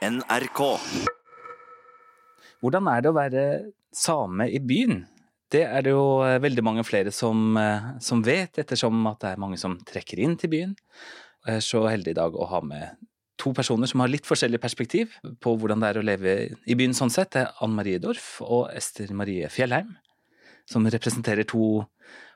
NRK. 0.00 0.60
Hvordan 2.64 2.88
er 2.88 3.02
det 3.04 3.10
å 3.10 3.16
være 3.16 3.44
same 3.92 4.46
i 4.48 4.60
byen? 4.64 5.02
Det 5.50 5.64
er 5.66 5.84
det 5.84 5.92
jo 5.92 6.22
eh, 6.24 6.38
veldig 6.40 6.64
mange 6.64 6.84
flere 6.86 7.12
som, 7.12 7.52
eh, 7.60 7.90
som 8.00 8.22
vet, 8.24 8.62
ettersom 8.62 8.96
at 9.10 9.20
det 9.20 9.32
er 9.34 9.42
mange 9.42 9.58
som 9.60 9.76
trekker 9.84 10.22
inn 10.24 10.38
til 10.40 10.52
byen. 10.54 10.74
Jeg 11.44 11.60
er 11.60 11.64
så 11.64 11.84
heldig 11.88 12.14
i 12.14 12.18
dag 12.20 12.36
å 12.36 12.48
ha 12.48 12.62
med 12.64 12.96
to 13.40 13.52
personer 13.56 13.88
som 13.88 14.00
har 14.04 14.12
litt 14.12 14.28
forskjellig 14.28 14.60
perspektiv 14.60 15.12
på 15.40 15.54
hvordan 15.56 15.80
det 15.80 15.90
er 15.90 16.00
å 16.00 16.04
leve 16.04 16.34
i 16.64 16.76
byen 16.76 16.96
sånn 16.96 17.12
sett. 17.12 17.32
Det 17.34 17.44
er 17.44 17.64
Ann 17.64 17.76
Marie 17.76 18.00
Dorf 18.00 18.38
og 18.44 18.68
Ester 18.76 19.12
Marie 19.16 19.48
Fjellheim, 19.52 19.94
som 20.68 20.88
representerer 20.88 21.48
to 21.48 21.82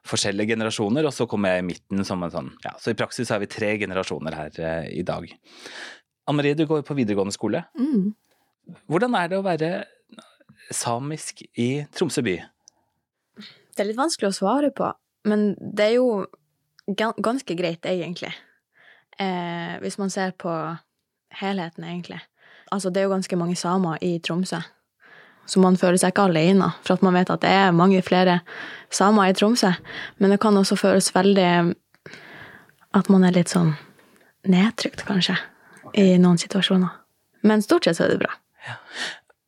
forskjellige 0.04 0.52
generasjoner, 0.52 1.06
og 1.08 1.16
så 1.16 1.24
kommer 1.28 1.54
jeg 1.54 1.62
i 1.62 1.68
midten 1.70 2.04
som 2.04 2.22
en 2.24 2.32
sånn 2.32 2.50
Ja, 2.64 2.74
så 2.80 2.92
i 2.92 2.98
praksis 2.98 3.30
er 3.32 3.40
vi 3.40 3.48
tre 3.48 3.72
generasjoner 3.80 4.36
her 4.36 4.58
eh, 4.60 4.88
i 5.00 5.04
dag. 5.06 5.28
Ann 6.26 6.36
Marie, 6.36 6.54
du 6.56 6.64
går 6.66 6.82
på 6.86 6.96
videregående 6.96 7.34
skole. 7.34 7.64
Mm. 7.78 8.14
Hvordan 8.88 9.16
er 9.18 9.28
det 9.28 9.38
å 9.38 9.44
være 9.44 9.70
samisk 10.72 11.42
i 11.60 11.84
Tromsø 11.92 12.24
by? 12.24 12.38
Det 13.74 13.82
er 13.82 13.90
litt 13.90 13.98
vanskelig 13.98 14.30
å 14.30 14.36
svare 14.36 14.70
på, 14.72 14.88
men 15.28 15.52
det 15.58 15.90
er 15.90 15.96
jo 15.98 16.24
ganske 16.88 17.56
greit, 17.58 17.84
egentlig. 17.84 18.32
Eh, 19.18 19.76
hvis 19.82 19.98
man 19.98 20.10
ser 20.10 20.32
på 20.38 20.52
helheten, 21.40 21.84
egentlig. 21.84 22.20
Altså, 22.72 22.90
det 22.90 23.02
er 23.02 23.08
jo 23.08 23.14
ganske 23.14 23.36
mange 23.36 23.56
samer 23.58 24.00
i 24.02 24.16
Tromsø. 24.24 24.62
Så 25.46 25.60
man 25.60 25.76
føler 25.76 25.98
seg 26.00 26.14
ikke 26.14 26.28
alene, 26.30 26.70
for 26.86 26.96
at 26.96 27.02
man 27.04 27.16
vet 27.18 27.30
at 27.30 27.42
det 27.44 27.50
er 27.52 27.76
mange 27.76 28.00
flere 28.02 28.38
samer 28.94 29.28
i 29.28 29.36
Tromsø. 29.36 29.74
Men 30.18 30.32
det 30.32 30.40
kan 30.40 30.56
også 30.56 30.78
føles 30.80 31.12
veldig 31.14 31.74
At 32.94 33.08
man 33.10 33.24
er 33.26 33.34
litt 33.34 33.50
sånn 33.50 33.72
nedtrykt, 34.46 35.02
kanskje, 35.02 35.34
i 36.00 36.14
noen 36.20 36.40
situasjoner. 36.40 36.92
Men 37.44 37.62
stort 37.62 37.86
sett 37.86 37.98
så 37.98 38.06
er 38.06 38.14
det 38.14 38.22
bra. 38.24 38.32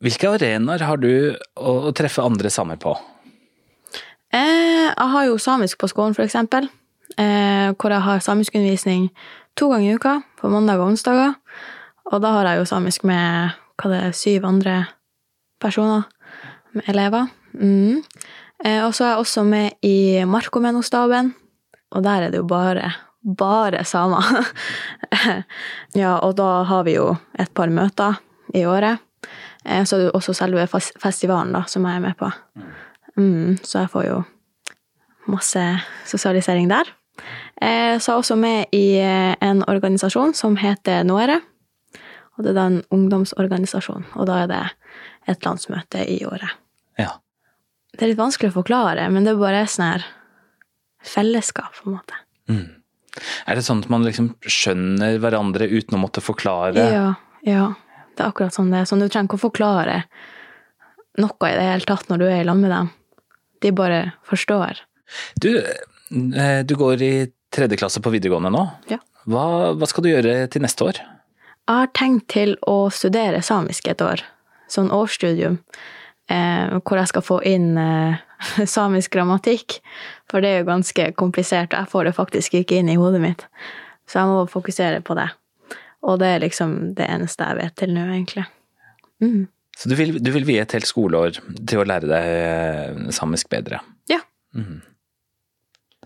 Hvilke 0.05 0.31
arenaer 0.37 0.85
har 0.85 1.01
du 1.01 1.11
å, 1.57 1.71
å 1.89 1.93
treffe 1.97 2.25
andre 2.25 2.51
samer 2.53 2.79
på? 2.81 2.93
Eh, 4.35 4.91
jeg 4.91 5.13
har 5.13 5.29
jo 5.29 5.39
samisk 5.41 5.81
på 5.81 5.89
skolen, 5.91 6.17
for 6.17 6.27
eksempel. 6.27 6.69
Eh, 7.17 7.73
hvor 7.79 7.95
jeg 7.95 8.05
har 8.05 8.21
samiskundervisning 8.21 9.09
to 9.57 9.71
ganger 9.73 9.89
i 9.89 9.97
uka, 9.97 10.19
på 10.37 10.51
mandag 10.53 10.83
og 10.83 10.93
onsdager. 10.93 11.37
Og 12.13 12.21
da 12.23 12.35
har 12.37 12.51
jeg 12.51 12.61
jo 12.61 12.69
samisk 12.69 13.07
med 13.09 13.57
hva 13.81 13.93
det 13.93 14.03
er, 14.05 14.17
syv 14.17 14.45
andre 14.49 14.77
personer, 15.63 16.05
med 16.77 16.91
elever. 16.93 17.31
Mm. 17.57 18.03
Eh, 18.65 18.83
og 18.85 18.93
så 18.95 19.07
er 19.07 19.15
jeg 19.15 19.25
også 19.25 19.47
med 19.49 19.87
i 19.87 20.25
Markomennostaben, 20.29 21.33
og 21.97 22.05
der 22.05 22.27
er 22.27 22.35
det 22.35 22.43
jo 22.43 22.49
bare, 22.51 22.93
bare 23.27 23.85
samer. 23.85 24.47
ja, 26.03 26.19
og 26.19 26.37
da 26.39 26.63
har 26.69 26.85
vi 26.87 26.97
jo 26.97 27.11
et 27.39 27.51
par 27.55 27.73
møter 27.73 28.21
i 28.55 28.63
året. 28.67 29.03
Eh, 29.65 29.83
så 29.85 29.97
er 29.97 30.05
det 30.05 30.15
også 30.15 30.35
selve 30.37 30.67
festivalen 30.71 31.55
da, 31.57 31.65
som 31.71 31.87
jeg 31.87 31.99
er 31.99 32.05
med 32.05 32.17
på. 32.21 32.31
Mm, 33.17 33.59
så 33.65 33.85
jeg 33.85 33.93
får 33.93 34.07
jo 34.07 34.21
masse 35.33 35.65
sosialisering 36.07 36.71
der. 36.71 36.87
Så 36.87 36.95
så 37.57 38.13
er 38.13 38.13
jeg 38.13 38.21
også 38.21 38.35
med 38.37 38.75
i 38.77 38.99
eh, 39.01 39.35
en 39.41 39.63
organisasjon 39.65 40.35
som 40.37 40.59
heter 40.61 41.03
Noere. 41.09 41.41
Og 42.37 42.45
det 42.45 42.53
er 42.53 42.59
da 42.59 42.67
en 42.69 42.83
ungdomsorganisasjon, 42.93 44.05
og 44.15 44.27
da 44.29 44.43
er 44.43 44.51
det 44.51 44.63
et 45.33 45.47
landsmøte 45.47 46.05
i 46.05 46.19
året. 46.29 46.53
Ja. 47.01 47.17
Det 47.97 48.05
er 48.05 48.13
litt 48.13 48.21
vanskelig 48.21 48.53
å 48.53 48.59
forklare, 48.59 49.09
men 49.09 49.25
det 49.25 49.33
er 49.33 49.41
bare 49.41 49.65
sånn 49.65 49.87
her 49.89 50.05
fellesskap, 51.07 51.73
på 51.81 51.89
en 51.89 51.97
måte. 51.97 52.21
Mm. 52.53 52.67
Er 53.47 53.59
det 53.59 53.65
sånn 53.67 53.83
at 53.85 53.91
man 53.93 54.07
liksom 54.07 54.33
skjønner 54.45 55.19
hverandre 55.23 55.69
uten 55.71 55.97
å 55.99 56.03
måtte 56.03 56.25
forklare? 56.25 56.87
Ja, 56.93 57.09
ja. 57.47 57.67
Det 58.17 58.25
er 58.25 58.31
akkurat 58.33 58.57
sånn 58.57 58.71
det 58.73 58.81
er. 58.81 58.89
Sånn, 58.89 59.03
du 59.05 59.11
trenger 59.13 59.29
ikke 59.29 59.41
å 59.41 59.47
forklare 59.49 59.97
noe 61.21 61.49
i 61.51 61.57
det 61.57 61.67
hele 61.67 61.89
tatt 61.89 62.09
når 62.09 62.23
du 62.23 62.27
er 62.29 62.39
i 62.41 62.47
lag 62.49 62.61
med 62.61 62.73
dem. 62.73 62.89
De 63.65 63.73
bare 63.77 64.01
forstår. 64.29 64.81
Du, 65.41 65.51
eh, 65.61 66.63
du 66.65 66.75
går 66.77 67.03
i 67.05 67.13
tredje 67.53 67.79
klasse 67.81 68.01
på 68.05 68.13
videregående 68.15 68.53
nå. 68.53 68.65
Ja. 68.93 69.01
Hva, 69.27 69.75
hva 69.77 69.89
skal 69.91 70.07
du 70.07 70.11
gjøre 70.13 70.39
til 70.53 70.65
neste 70.65 70.87
år? 70.87 71.03
Jeg 71.67 71.83
har 71.83 71.93
tenkt 71.99 72.29
til 72.31 72.55
å 72.63 72.87
studere 72.95 73.43
samisk 73.43 73.89
et 73.91 74.03
år, 74.05 74.23
sånn 74.71 74.93
årsstudium, 74.95 75.59
hvor 76.29 76.99
jeg 76.99 77.11
skal 77.13 77.23
få 77.23 77.41
inn 77.47 77.77
eh, 77.79 78.19
samisk 78.77 79.15
grammatikk, 79.15 79.79
for 80.31 80.43
det 80.43 80.53
er 80.53 80.63
jo 80.63 80.71
ganske 80.71 81.11
komplisert, 81.19 81.73
og 81.73 81.85
jeg 81.85 81.93
får 81.93 82.09
det 82.09 82.17
faktisk 82.17 82.57
ikke 82.61 82.81
inn 82.81 82.91
i 82.93 82.99
hodet 83.01 83.23
mitt. 83.23 83.47
Så 84.11 84.21
jeg 84.21 84.31
må 84.31 84.47
fokusere 84.51 85.03
på 85.07 85.17
det. 85.19 85.29
Og 86.07 86.21
det 86.23 86.29
er 86.31 86.43
liksom 86.45 86.75
det 86.99 87.07
eneste 87.11 87.47
jeg 87.47 87.59
vet 87.59 87.77
til 87.79 87.95
nå, 87.95 88.05
egentlig. 88.13 88.47
Mm. 89.23 89.47
Så 89.77 89.91
du 89.91 89.97
vil, 89.99 90.17
du 90.23 90.31
vil 90.33 90.47
vie 90.49 90.63
et 90.63 90.73
helt 90.73 90.89
skoleår 90.89 91.41
til 91.69 91.81
å 91.83 91.87
lære 91.87 92.09
deg 92.09 92.29
eh, 92.33 93.01
samisk 93.13 93.51
bedre? 93.53 93.83
Ja. 94.11 94.23
Mm. 94.57 94.81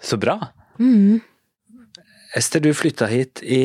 Så 0.03 0.19
bra. 0.21 0.39
Mm. 0.81 1.21
Ester, 2.37 2.63
du 2.63 2.73
flytta 2.75 3.07
hit 3.11 3.43
i 3.45 3.63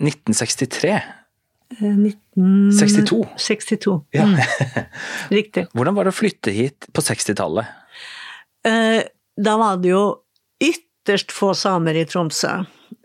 1963. 0.00 0.94
Eh, 0.94 1.82
19... 1.82 2.21
62. 2.36 3.26
62. 3.36 3.96
Ja. 4.16 4.22
Mm, 4.22 4.38
riktig. 5.28 5.66
Hvordan 5.76 5.96
var 5.96 6.08
det 6.08 6.14
å 6.14 6.16
flytte 6.16 6.54
hit 6.54 6.88
på 6.92 7.04
60-tallet? 7.04 7.68
Eh, 8.68 9.02
da 9.36 9.56
var 9.60 9.80
det 9.82 9.92
jo 9.92 10.04
ytterst 10.62 11.34
få 11.34 11.52
samer 11.58 11.98
i 11.98 12.06
Tromsø. 12.08 12.62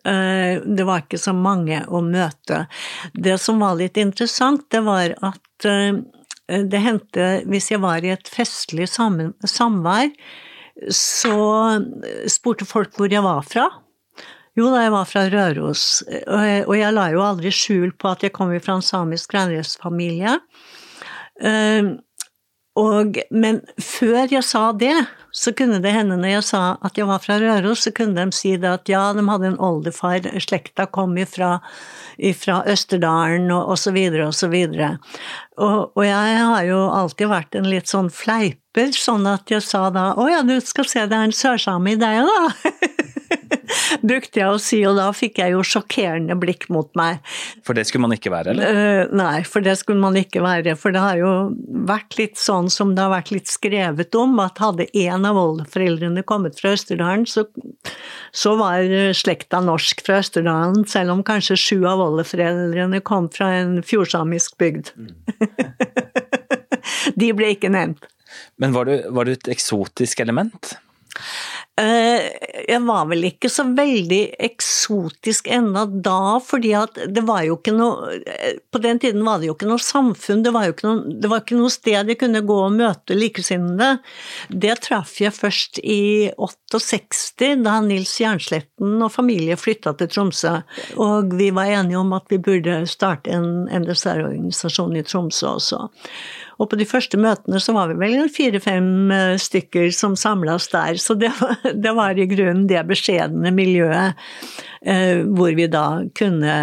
Eh, 0.08 0.64
det 0.64 0.86
var 0.88 1.04
ikke 1.04 1.20
så 1.20 1.34
mange 1.36 1.82
å 1.88 2.02
møte. 2.06 2.66
Det 3.14 3.36
som 3.42 3.60
var 3.64 3.80
litt 3.80 4.00
interessant, 4.00 4.68
det 4.72 4.84
var 4.88 5.18
at 5.20 5.68
eh, 5.68 6.00
det 6.48 6.84
hendte 6.84 7.28
hvis 7.52 7.72
jeg 7.74 7.84
var 7.84 8.06
i 8.06 8.14
et 8.16 8.32
festlig 8.32 8.88
sam 8.88 9.20
samvær, 9.44 10.14
så 10.94 11.36
spurte 12.30 12.68
folk 12.70 12.94
hvor 12.96 13.12
jeg 13.12 13.26
var 13.26 13.44
fra. 13.44 13.66
Jo 14.58 14.72
da, 14.74 14.82
jeg 14.88 14.94
var 14.96 15.06
fra 15.06 15.28
Røros, 15.30 15.86
og 16.08 16.74
jeg, 16.74 16.90
la 16.96 17.06
jo 17.14 17.22
aldri 17.22 17.52
skjul 17.54 17.92
på 17.94 18.10
at 18.10 18.26
jeg 18.26 18.34
kom 18.34 18.50
fra 18.58 18.80
en 18.80 18.86
samisk 18.86 19.36
reindriftsfamilie. 19.38 20.34
Eh, 21.46 21.94
men 23.34 23.60
før 23.82 24.30
jeg 24.30 24.44
sa 24.46 24.72
det, 24.78 24.96
så 25.34 25.52
kunne 25.58 25.80
det 25.82 25.92
hende 25.94 26.18
når 26.18 26.32
jeg 26.32 26.46
sa 26.46 26.62
at 26.86 26.98
jeg 26.98 27.08
var 27.10 27.22
fra 27.22 27.38
Røros, 27.42 27.84
så 27.86 27.94
kunne 27.94 28.18
de 28.18 28.34
si 28.36 28.56
det 28.58 28.70
at 28.70 28.90
ja, 28.90 29.02
de 29.18 29.26
hadde 29.26 29.52
en 29.52 29.60
oldefar, 29.62 30.26
slekta 30.42 30.88
kom 30.94 31.18
ifra, 31.18 31.58
ifra 32.18 32.60
Østerdalen 32.70 33.50
og, 33.54 33.74
og 33.74 33.82
så 33.82 33.94
videre 33.94 34.30
og 34.30 34.38
så 34.38 34.50
videre. 34.54 34.96
Og, 35.58 35.94
og 35.98 36.04
jeg 36.06 36.42
har 36.42 36.66
jo 36.70 36.82
alltid 36.94 37.34
vært 37.34 37.58
en 37.58 37.70
litt 37.70 37.90
sånn 37.90 38.10
fleiper, 38.14 38.94
sånn 38.94 39.26
at 39.30 39.50
jeg 39.54 39.66
sa 39.66 39.88
da 39.94 40.12
å 40.18 40.30
ja, 40.30 40.44
du 40.46 40.58
skal 40.62 40.90
se 40.90 41.06
det 41.06 41.18
er 41.18 41.30
en 41.30 41.38
sørsame 41.46 41.94
i 41.94 42.02
deg 42.02 42.26
da. 42.30 42.42
Brukte 44.02 44.42
jeg 44.42 44.50
å 44.50 44.60
si, 44.62 44.80
og 44.88 44.98
da 45.00 45.08
fikk 45.16 45.42
jeg 45.42 45.54
jo 45.54 45.64
sjokkerende 45.66 46.38
blikk 46.40 46.68
mot 46.74 46.90
meg. 46.98 47.22
For 47.68 47.78
det 47.78 47.88
skulle 47.88 48.06
man 48.06 48.16
ikke 48.16 48.32
være, 48.34 48.54
eller? 48.54 48.82
Eh, 48.82 49.14
nei, 49.18 49.42
for 49.48 49.66
det 49.66 49.78
skulle 49.82 50.02
man 50.02 50.18
ikke 50.20 50.44
være. 50.44 50.76
For 50.80 50.96
det 50.96 51.04
har 51.04 51.20
jo 51.20 51.32
vært 51.88 52.18
litt 52.20 52.38
sånn 52.42 52.70
som 52.74 52.94
det 52.96 53.06
har 53.06 53.14
vært 53.14 53.34
litt 53.36 53.52
skrevet 53.52 54.18
om, 54.20 54.38
at 54.44 54.64
hadde 54.64 54.90
en 55.04 55.28
av 55.28 55.40
oldeforeldrene 55.42 56.26
kommet 56.28 56.60
fra 56.60 56.74
Østerdalen, 56.78 57.28
så, 57.30 57.46
så 58.36 58.56
var 58.60 58.86
eh, 58.86 59.14
slekta 59.18 59.62
norsk 59.66 60.04
fra 60.06 60.22
Østerdalen, 60.24 60.86
selv 60.90 61.16
om 61.16 61.26
kanskje 61.28 61.60
sju 61.60 61.80
av 61.90 62.04
oldeforeldrene 62.08 63.04
kom 63.08 63.32
fra 63.34 63.48
en 63.62 63.80
fjordsamisk 63.86 64.58
bygd. 64.62 64.94
De 67.20 67.32
ble 67.36 67.56
ikke 67.56 67.72
nevnt. 67.74 68.06
Men 68.58 68.74
var 68.74 68.90
du, 68.90 68.96
var 69.14 69.28
du 69.28 69.34
et 69.34 69.50
eksotisk 69.52 70.22
element? 70.24 70.76
Eh, 71.78 72.26
Jeg 72.68 72.82
var 72.88 73.06
vel 73.06 73.28
ikke 73.28 73.50
så 73.54 73.64
veldig 73.78 74.22
eksotisk 74.48 75.46
ennå 75.54 75.84
da, 76.04 76.40
fordi 76.42 76.72
at 76.74 76.98
det 77.14 77.22
var 77.28 77.44
jo 77.46 77.60
ikke 77.60 77.74
noe 77.76 78.16
På 78.74 78.82
den 78.82 78.98
tiden 79.04 79.22
var 79.28 79.38
det 79.40 79.52
jo 79.52 79.54
ikke 79.54 79.70
noe 79.70 79.84
samfunn, 79.84 80.42
det 80.44 80.54
var 80.56 80.66
jo 80.66 80.74
ikke 80.74 80.88
noe, 80.88 81.14
det 81.22 81.30
var 81.30 81.44
ikke 81.44 81.60
noe 81.60 81.74
sted 81.74 82.10
jeg 82.10 82.20
kunne 82.20 82.42
gå 82.48 82.58
og 82.66 82.74
møte 82.74 83.18
likesinnede. 83.18 84.00
Det 84.50 84.74
traff 84.88 85.20
jeg 85.22 85.36
først 85.36 85.80
i 85.84 86.32
68, 86.34 87.54
da 87.64 87.78
Nils 87.86 88.16
Jernsletten 88.22 88.98
og 88.98 89.14
familie 89.14 89.58
flytta 89.60 89.94
til 90.00 90.10
Tromsø. 90.12 90.58
Og 90.98 91.38
vi 91.38 91.52
var 91.56 91.70
enige 91.78 92.02
om 92.02 92.14
at 92.18 92.28
vi 92.34 92.42
burde 92.42 92.82
starte 92.90 93.34
en 93.38 93.68
NSR-organisasjon 93.70 94.98
i 94.98 95.06
Tromsø 95.06 95.54
også. 95.56 95.86
Og 96.58 96.70
på 96.72 96.80
de 96.80 96.88
første 96.90 97.20
møtene 97.22 97.60
så 97.62 97.76
var 97.76 97.92
vi 97.92 97.98
vel 98.02 98.30
fire-fem 98.34 99.12
eh, 99.14 99.36
stykker 99.42 99.92
som 99.96 100.18
samla 100.18 100.58
der, 100.72 100.98
så 101.02 101.14
det 101.14 101.32
var, 101.40 101.58
det 101.86 101.94
var 101.98 102.18
i 102.18 102.28
grunnen 102.30 102.68
det 102.70 102.84
beskjedne 102.90 103.54
miljøet 103.54 104.18
eh, 104.82 105.24
hvor 105.24 105.54
vi 105.58 105.68
da 105.72 105.86
kunne, 106.18 106.56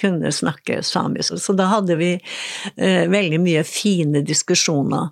kunne 0.00 0.34
snakke 0.34 0.82
samisk. 0.86 1.38
Så 1.42 1.56
da 1.58 1.70
hadde 1.74 1.98
vi 2.00 2.12
eh, 2.16 3.06
veldig 3.10 3.40
mye 3.42 3.64
fine 3.66 4.22
diskusjoner. 4.26 5.10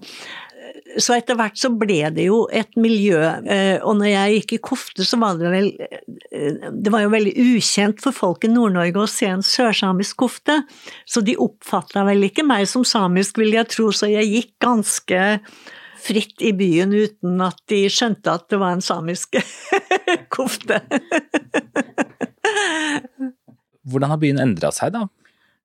Så 0.98 1.14
etter 1.16 1.38
hvert 1.38 1.58
så 1.58 1.70
ble 1.74 2.00
det 2.14 2.26
jo 2.28 2.42
et 2.54 2.70
miljø, 2.80 3.18
eh, 3.46 3.78
og 3.78 3.98
når 4.00 4.10
jeg 4.10 4.36
gikk 4.38 4.54
i 4.56 4.60
kofte, 4.70 5.06
så 5.06 5.18
var 5.20 5.38
det 5.38 5.52
vel 5.52 5.68
eh, 5.78 6.68
Det 6.74 6.92
var 6.92 7.04
jo 7.04 7.12
veldig 7.14 7.34
ukjent 7.54 8.02
for 8.04 8.16
folk 8.16 8.46
i 8.46 8.52
Nord-Norge 8.52 9.02
å 9.02 9.10
se 9.10 9.30
en 9.30 9.44
sørsamisk 9.44 10.18
kofte, 10.24 10.60
så 11.06 11.22
de 11.24 11.38
oppfatta 11.38 12.04
vel 12.08 12.28
ikke 12.28 12.46
meg 12.46 12.66
som 12.70 12.86
samisk, 12.86 13.38
vil 13.42 13.54
jeg 13.56 13.70
tro, 13.72 13.90
så 13.94 14.10
jeg 14.10 14.30
gikk 14.30 14.54
ganske 14.64 15.20
fritt 15.98 16.42
i 16.46 16.52
byen 16.56 16.94
uten 16.94 17.40
at 17.42 17.58
de 17.70 17.84
skjønte 17.90 18.32
at 18.32 18.46
det 18.50 18.60
var 18.60 18.76
en 18.76 18.84
samisk 18.84 19.38
kofte. 20.36 20.80
Hvordan 23.88 24.12
har 24.12 24.20
byen 24.22 24.42
endra 24.42 24.70
seg, 24.74 24.94
da? 24.94 25.06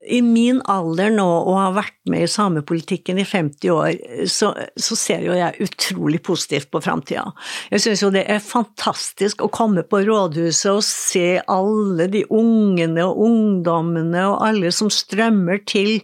I 0.05 0.19
min 0.21 0.59
alder 0.69 1.11
nå 1.13 1.25
og 1.25 1.57
har 1.57 1.75
vært 1.77 1.95
med 2.11 2.25
i 2.25 2.29
samepolitikken 2.29 3.19
i 3.21 3.25
50 3.27 3.71
år, 3.71 3.91
så, 4.29 4.51
så 4.75 4.97
ser 4.99 5.23
jo 5.25 5.35
jeg 5.37 5.63
utrolig 5.63 6.19
positivt 6.25 6.69
på 6.73 6.81
framtida. 6.83 7.25
Jeg 7.71 7.83
syns 7.85 8.03
jo 8.03 8.11
det 8.13 8.25
er 8.31 8.43
fantastisk 8.43 9.43
å 9.45 9.51
komme 9.53 9.85
på 9.87 10.01
rådhuset 10.07 10.71
og 10.73 10.83
se 10.87 11.39
alle 11.51 12.09
de 12.11 12.23
ungene 12.33 13.05
og 13.07 13.21
ungdommene 13.27 14.25
og 14.31 14.43
alle 14.47 14.73
som 14.75 14.91
strømmer 14.93 15.63
til. 15.69 16.01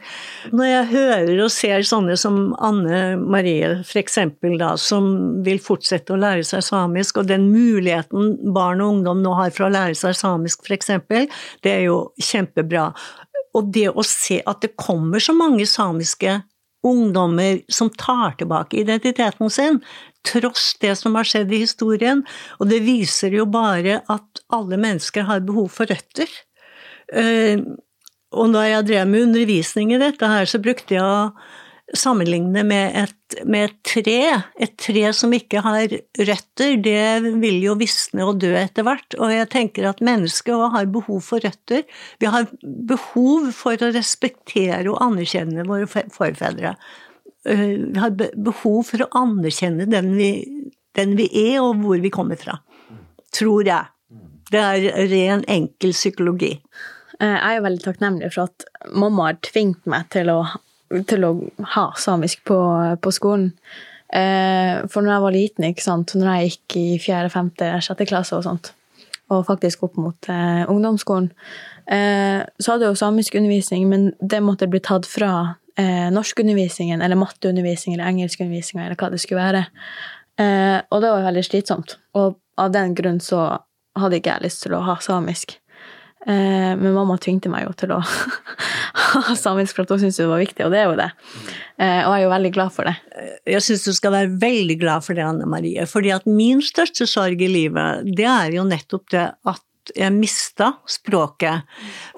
Når 0.53 0.71
jeg 0.71 0.89
hører 0.93 1.43
og 1.45 1.53
ser 1.53 1.85
sånne 1.87 2.15
som 2.19 2.53
Anne 2.63 3.19
Marie 3.19 3.73
for 3.83 4.01
eksempel 4.01 4.57
da, 4.61 4.73
som 4.79 5.41
vil 5.45 5.61
fortsette 5.63 6.15
å 6.15 6.19
lære 6.19 6.45
seg 6.47 6.63
samisk, 6.65 7.19
og 7.19 7.29
den 7.31 7.49
muligheten 7.51 8.37
barn 8.55 8.83
og 8.83 8.99
ungdom 8.99 9.23
nå 9.25 9.35
har 9.39 9.53
for 9.55 9.67
å 9.67 9.73
lære 9.73 9.97
seg 9.97 10.15
samisk 10.17 10.63
for 10.67 10.77
eksempel, 10.77 11.27
det 11.65 11.75
er 11.75 11.87
jo 11.89 11.99
kjempebra 12.23 12.89
og 13.57 13.71
det 13.73 13.89
å 13.89 14.05
se 14.05 14.39
at 14.47 14.61
det 14.63 14.75
kommer 14.79 15.23
så 15.23 15.35
mange 15.37 15.65
samiske 15.69 16.39
ungdommer 16.85 17.59
som 17.71 17.89
tar 17.91 18.37
tilbake 18.39 18.79
identiteten 18.79 19.51
sin, 19.51 19.81
tross 20.27 20.73
det 20.79 20.93
som 20.99 21.15
har 21.19 21.27
skjedd 21.27 21.51
i 21.51 21.63
historien, 21.63 22.23
og 22.59 22.69
det 22.71 22.81
viser 22.85 23.35
jo 23.35 23.47
bare 23.51 23.99
at 24.11 24.43
alle 24.55 24.79
mennesker 24.79 25.27
har 25.27 25.43
behov 25.47 25.71
for 25.75 25.91
røtter. 25.91 26.31
Eh, 27.11 27.59
og 28.29 28.53
da 28.53 28.65
jeg 28.67 28.87
drev 28.87 29.09
med 29.09 29.27
undervisning 29.29 29.93
i 29.95 30.01
dette 30.01 30.29
her, 30.29 30.45
så 30.47 30.61
brukte 30.61 30.95
jeg 30.95 31.31
sammenligne 31.97 32.63
med 32.67 32.95
et, 32.97 33.37
med 33.49 33.69
et, 33.69 33.77
tre. 33.87 34.19
Et 34.61 34.73
tre 34.79 35.03
som 35.15 35.33
ikke 35.33 35.61
har 35.65 35.95
røtter, 36.29 36.75
det 36.83 37.33
vil 37.41 37.59
jo 37.63 37.75
visne 37.79 38.27
og 38.27 38.41
dø 38.43 38.51
etter 38.59 38.85
hvert. 38.85 39.17
Og 39.17 39.33
jeg 39.33 39.49
tenker 39.53 39.89
at 39.89 40.03
mennesket 40.05 40.53
òg 40.55 40.75
har 40.75 40.89
behov 40.93 41.21
for 41.25 41.45
røtter. 41.45 41.85
Vi 42.21 42.29
har 42.29 42.49
behov 42.61 43.51
for 43.57 43.79
å 43.81 43.91
respektere 43.95 44.85
og 44.91 45.01
anerkjenne 45.05 45.65
våre 45.69 45.89
forfedre. 45.89 46.75
Eh, 47.47 47.65
vi 47.89 47.99
har 47.99 48.15
behov 48.17 48.81
for 48.91 49.05
å 49.05 49.11
anerkjenne 49.23 49.89
den 49.89 50.13
vi, 50.19 50.31
den 50.97 51.17
vi 51.19 51.29
er, 51.47 51.59
og 51.63 51.81
hvor 51.83 52.01
vi 52.03 52.13
kommer 52.13 52.39
fra. 52.39 52.59
Tror 53.35 53.65
jeg. 53.67 53.93
Det 54.49 54.61
er 54.61 55.05
ren, 55.11 55.43
enkel 55.49 55.93
psykologi. 55.93 56.55
Eh, 57.19 57.35
jeg 57.35 57.59
er 57.59 57.65
veldig 57.65 57.85
takknemlig 57.85 58.33
for 58.33 58.49
at 58.49 58.89
mamma 58.95 59.29
har 59.29 59.39
tvingt 59.45 59.85
meg 59.89 60.09
til 60.13 60.31
å 60.33 60.41
til 61.09 61.25
å 61.27 61.31
ha 61.75 61.85
samisk 61.99 62.43
på, 62.49 62.57
på 63.01 63.13
skolen. 63.13 63.51
Eh, 64.09 64.81
for 64.89 65.05
når 65.05 65.13
jeg 65.13 65.23
var 65.25 65.35
liten, 65.35 65.69
ikke 65.69 65.85
sant, 65.85 66.15
når 66.17 66.31
jeg 66.31 66.51
gikk 66.51 66.77
i 66.79 66.87
fjerde, 67.03 67.31
femte, 67.33 67.71
sjette 67.85 68.07
klasse 68.09 68.37
og 68.37 68.45
sånt, 68.47 68.71
og 69.29 69.45
faktisk 69.45 69.85
opp 69.85 69.99
mot 70.01 70.29
eh, 70.33 70.63
ungdomsskolen, 70.65 71.29
eh, 71.85 72.41
så 72.57 72.73
hadde 72.73 72.87
jeg 72.87 72.95
jo 72.95 73.01
samisk 73.03 73.37
undervisning, 73.37 73.85
men 73.91 74.11
det 74.19 74.41
måtte 74.41 74.69
bli 74.71 74.81
tatt 74.81 75.05
fra 75.09 75.31
eh, 75.77 76.09
norskundervisningen 76.13 77.05
eller 77.05 77.19
matteundervisning 77.21 77.95
eller 77.95 78.09
engelskundervisninga 78.09 78.87
eller 78.87 78.99
hva 78.99 79.11
det 79.13 79.21
skulle 79.21 79.45
være. 79.45 79.65
Eh, 80.39 80.77
og 80.89 81.01
det 81.03 81.13
var 81.13 81.27
veldig 81.29 81.45
slitsomt. 81.45 81.99
Og 82.17 82.39
av 82.59 82.73
den 82.73 82.95
grunn 82.97 83.21
så 83.23 83.45
hadde 83.99 84.19
ikke 84.19 84.37
jeg 84.37 84.47
lyst 84.47 84.63
til 84.65 84.75
å 84.77 84.83
ha 84.87 84.97
samisk. 85.03 85.59
Eh, 86.25 86.73
men 86.75 86.95
mamma 86.95 87.15
tvingte 87.21 87.51
meg 87.51 87.67
jo 87.67 87.75
til 87.79 87.93
å 87.95 88.01
samisk 89.43 89.77
for 89.77 89.85
at 89.85 89.93
hun 89.93 90.03
syntes 90.03 90.19
det 90.21 90.29
var 90.29 90.41
viktig, 90.41 90.65
og 90.65 90.73
det 90.73 90.81
er 90.81 90.89
jo 90.89 90.97
det. 90.99 91.09
Eh, 91.79 92.01
og 92.03 92.11
jeg 92.11 92.19
er 92.19 92.25
jo 92.25 92.33
veldig 92.35 92.53
glad 92.55 92.75
for 92.75 92.89
det. 92.89 92.95
Jeg 93.49 93.65
syns 93.65 93.87
du 93.87 93.93
skal 93.97 94.15
være 94.15 94.35
veldig 94.41 94.77
glad 94.81 95.05
for 95.05 95.17
det, 95.17 95.25
Anne 95.25 95.49
Marie. 95.49 95.87
fordi 95.89 96.13
at 96.15 96.27
min 96.29 96.63
største 96.65 97.07
sorg 97.09 97.41
i 97.41 97.51
livet, 97.51 98.07
det 98.17 98.27
er 98.29 98.55
jo 98.57 98.67
nettopp 98.67 99.09
det 99.15 99.25
at 99.49 99.65
jeg 99.97 100.13
mista 100.13 100.73
språket. 100.89 101.65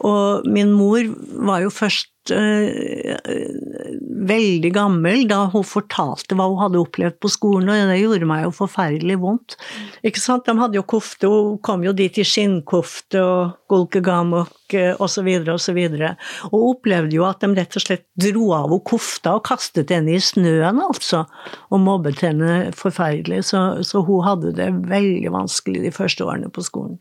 Og 0.08 0.48
min 0.50 0.74
mor 0.76 1.06
var 1.48 1.64
jo 1.64 1.72
først 1.72 2.11
veldig 4.32 4.70
gammel 4.76 5.24
da 5.30 5.50
hun 5.50 5.64
fortalte 5.66 6.36
hva 6.38 6.46
hun 6.52 6.60
hadde 6.62 6.80
opplevd 6.82 7.18
på 7.24 7.32
skolen, 7.34 7.70
og 7.72 7.90
det 7.90 7.98
gjorde 7.98 8.28
meg 8.30 8.44
jo 8.46 8.52
forferdelig 8.54 9.18
vondt. 9.24 9.58
Ikke 10.06 10.22
sant? 10.22 10.46
De 10.46 10.54
hadde 10.60 10.78
jo 10.78 10.86
kofte, 10.86 11.28
hun 11.32 11.58
kom 11.66 11.82
jo 11.86 11.94
dit 11.98 12.18
i 12.22 12.26
skinnkofte 12.28 13.20
og 13.26 13.58
golkegamok 13.72 14.76
osv. 15.02 15.26
videre 15.26 16.12
Og, 16.14 16.16
og 16.52 16.68
opplevde 16.70 17.18
jo 17.18 17.26
at 17.28 17.42
de 17.42 17.50
rett 17.58 17.76
og 17.76 17.84
slett 17.84 18.06
dro 18.16 18.52
av 18.56 18.70
henne 18.70 18.86
kofta 18.88 19.36
og 19.40 19.46
kastet 19.50 19.90
henne 19.92 20.16
i 20.16 20.22
snøen, 20.22 20.80
altså. 20.86 21.26
Og 21.74 21.80
mobbet 21.82 22.22
henne 22.24 22.72
forferdelig. 22.78 23.44
Så, 23.50 23.84
så 23.88 24.04
hun 24.06 24.24
hadde 24.28 24.54
det 24.58 24.70
veldig 24.92 25.32
vanskelig 25.34 25.82
de 25.88 25.96
første 25.96 26.24
årene 26.28 26.50
på 26.54 26.62
skolen. 26.66 27.00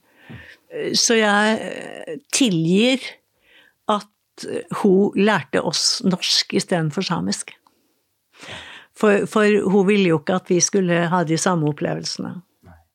Så 0.94 1.18
jeg 1.18 2.18
tilgir 2.34 3.02
at 3.90 4.06
hun 4.82 5.16
lærte 5.18 5.62
oss 5.62 6.00
norsk 6.06 6.54
istedenfor 6.58 7.06
samisk. 7.06 7.54
For, 9.00 9.24
for, 9.30 9.48
hun 9.70 9.86
ville 9.88 10.12
jo 10.12 10.20
ikke 10.20 10.38
at 10.40 10.50
vi 10.52 10.60
skulle 10.64 11.06
ha 11.12 11.22
de 11.24 11.38
samme 11.40 11.68
opplevelsene. 11.70 12.34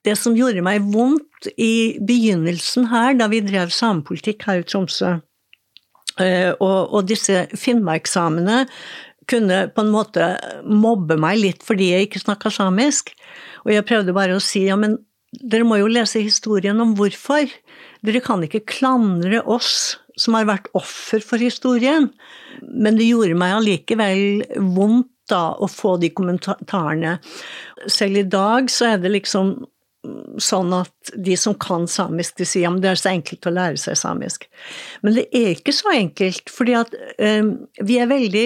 Det 0.05 0.13
som 0.19 0.35
gjorde 0.37 0.61
meg 0.65 0.83
vondt 0.93 1.49
i 1.57 1.97
begynnelsen 1.97 2.91
her, 2.91 3.15
da 3.17 3.29
vi 3.31 3.41
drev 3.45 3.73
samepolitikk 3.73 4.45
her 4.45 4.61
i 4.61 4.67
Tromsø, 4.67 5.15
eh, 6.21 6.51
og, 6.59 6.93
og 6.93 7.07
disse 7.09 7.47
Finnmarkssamene 7.57 8.65
kunne 9.29 9.63
på 9.73 9.81
en 9.81 9.89
måte 9.89 10.27
mobbe 10.69 11.17
meg 11.17 11.39
litt 11.41 11.65
fordi 11.65 11.89
jeg 11.91 12.07
ikke 12.07 12.21
snakka 12.21 12.53
samisk. 12.53 13.09
Og 13.65 13.73
jeg 13.73 13.87
prøvde 13.89 14.13
bare 14.13 14.37
å 14.37 14.43
si 14.43 14.67
ja, 14.67 14.77
men 14.77 14.99
dere 15.41 15.65
må 15.67 15.79
jo 15.81 15.89
lese 15.89 16.21
historien 16.21 16.79
om 16.83 16.93
hvorfor. 16.97 17.49
Dere 18.05 18.21
kan 18.23 18.45
ikke 18.45 18.65
klandre 18.69 19.41
oss 19.41 19.97
som 20.19 20.37
har 20.37 20.47
vært 20.49 20.71
offer 20.77 21.23
for 21.23 21.41
historien. 21.41 22.09
Men 22.63 22.99
det 22.99 23.09
gjorde 23.09 23.37
meg 23.39 23.57
allikevel 23.59 24.45
vondt 24.75 25.11
da 25.29 25.55
å 25.57 25.67
få 25.69 25.95
de 26.01 26.11
kommentarene. 26.13 27.17
Selv 27.89 28.21
i 28.21 28.27
dag 28.29 28.69
så 28.69 28.91
er 28.93 29.01
det 29.01 29.15
liksom 29.15 29.55
sånn 30.41 30.73
at 30.75 31.13
de 31.17 31.33
som 31.39 31.55
kan 31.57 31.87
samisk, 31.89 32.35
de 32.37 32.45
sier 32.45 32.69
at 32.69 32.81
det 32.83 32.91
er 32.91 32.99
så 32.99 33.09
enkelt 33.09 33.47
å 33.49 33.53
lære 33.55 33.79
seg 33.81 33.97
samisk. 33.97 34.45
Men 35.01 35.17
det 35.17 35.25
er 35.33 35.55
ikke 35.55 35.73
så 35.73 35.95
enkelt, 35.95 36.51
fordi 36.53 36.75
at 36.77 36.93
um, 37.17 37.55
vi 37.81 37.97
er 38.01 38.11
veldig 38.11 38.45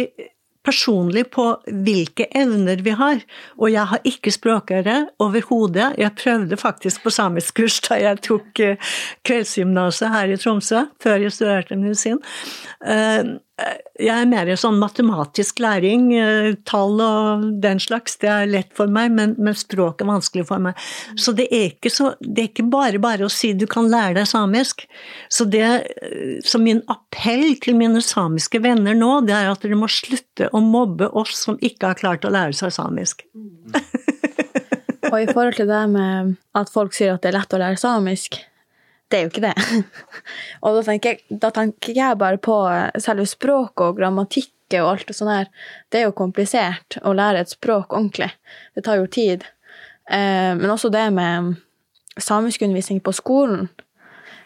personlig 0.66 1.26
på 1.34 1.46
hvilke 1.66 2.28
evner 2.36 2.82
vi 2.86 2.94
har. 3.00 3.22
Og 3.58 3.72
jeg 3.74 3.86
har 3.92 4.08
ikke 4.08 4.34
språkøre 4.34 4.96
overhodet. 5.24 5.94
Jeg 5.98 6.16
prøvde 6.20 6.60
faktisk 6.60 7.04
på 7.04 7.14
samiskkurs 7.14 7.80
da 7.88 8.00
jeg 8.02 8.22
tok 8.28 8.64
eh, 8.64 8.96
kveldsgymnaset 9.28 10.14
her 10.14 10.34
i 10.34 10.40
Tromsø, 10.40 10.86
før 11.04 11.24
jeg 11.26 11.36
studerte 11.36 11.80
medisin. 11.80 12.20
Eh, 13.60 13.78
jeg 14.06 14.14
er 14.14 14.30
mer 14.30 14.50
sånn 14.60 14.78
matematisk 14.80 15.60
læring, 15.64 16.10
eh, 16.16 16.54
tall 16.70 17.00
og 17.04 17.46
den 17.64 17.80
slags, 17.82 18.18
det 18.22 18.30
er 18.32 18.50
lett 18.50 18.72
for 18.78 18.88
meg, 18.88 19.12
men, 19.16 19.36
men 19.38 19.58
språk 19.58 20.02
er 20.02 20.10
vanskelig 20.10 20.46
for 20.48 20.64
meg. 20.64 20.80
Så 21.20 21.34
det 21.36 21.50
så 21.92 22.14
det 22.22 22.44
er 22.44 22.50
ikke 22.50 22.68
bare 22.72 23.02
bare 23.02 23.26
å 23.26 23.32
si 23.34 23.52
du 23.54 23.66
kan 23.68 23.90
lære 23.92 24.16
deg 24.20 24.30
samisk. 24.30 24.86
Så, 25.30 25.46
det, 25.50 25.66
så 26.46 26.62
min 26.62 26.82
appell 26.92 27.58
til 27.62 27.78
mine 27.80 28.02
samiske 28.06 28.62
venner 28.64 28.96
nå, 28.98 29.26
det 29.28 29.36
er 29.36 29.52
at 29.52 29.66
dere 29.66 29.80
må 29.80 29.90
slutte 29.92 30.50
å 30.54 30.62
mobbe 30.64 31.10
oss 31.18 31.36
som 31.46 31.60
ikke 31.60 31.92
har 31.92 32.00
klart 32.00 32.28
å 32.28 32.34
lære 32.34 32.56
seg 32.56 32.74
samisk. 32.76 33.26
og 35.12 35.18
i 35.20 35.28
forhold 35.32 35.58
til 35.58 35.70
det 35.70 35.84
med 35.92 36.38
at 36.58 36.72
folk 36.72 36.96
sier 36.96 37.16
at 37.16 37.26
det 37.26 37.34
er 37.34 37.40
lett 37.42 37.58
å 37.58 37.62
lære 37.62 37.82
samisk, 37.82 38.40
det 39.10 39.18
er 39.18 39.26
jo 39.26 39.32
ikke 39.32 39.46
det. 39.48 39.54
og 40.64 40.78
da 40.78 40.84
tenker, 40.86 41.16
jeg, 41.16 41.40
da 41.42 41.52
tenker, 41.54 41.94
jeg, 41.98 42.18
bare 42.22 42.42
på 42.42 42.58
selve 43.02 43.26
språket 43.30 43.86
og 43.88 43.98
grammatikket 43.98 44.82
og 44.84 44.92
alt 44.94 45.10
og 45.10 45.18
sånn 45.18 45.32
her. 45.34 45.50
Det 45.90 46.02
er 46.02 46.08
jo 46.08 46.18
komplisert 46.18 47.00
å 47.02 47.16
lære 47.18 47.42
et 47.42 47.54
språk 47.54 47.96
ordentlig. 47.98 48.30
Det 48.78 48.86
tar 48.86 49.02
jo 49.02 49.10
tid. 49.10 49.48
Eh, 50.10 50.54
men 50.58 50.70
også 50.70 50.92
det 50.94 51.08
med 51.16 51.56
samiskundervisning 52.22 53.02
på 53.02 53.16
skolen. 53.18 53.70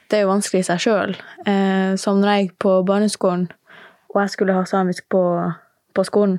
Det 0.08 0.20
er 0.20 0.26
jo 0.26 0.32
vanskelig 0.32 0.64
i 0.64 0.68
seg 0.68 0.82
sjøl. 0.84 1.16
Eh, 1.48 1.94
som 2.00 2.20
når 2.22 2.34
jeg 2.34 2.52
på 2.62 2.80
barneskolen, 2.88 3.48
og 4.14 4.20
jeg 4.22 4.34
skulle 4.36 4.56
ha 4.56 4.66
samisk 4.70 5.08
på, 5.12 5.24
på 5.96 6.08
skolen, 6.08 6.38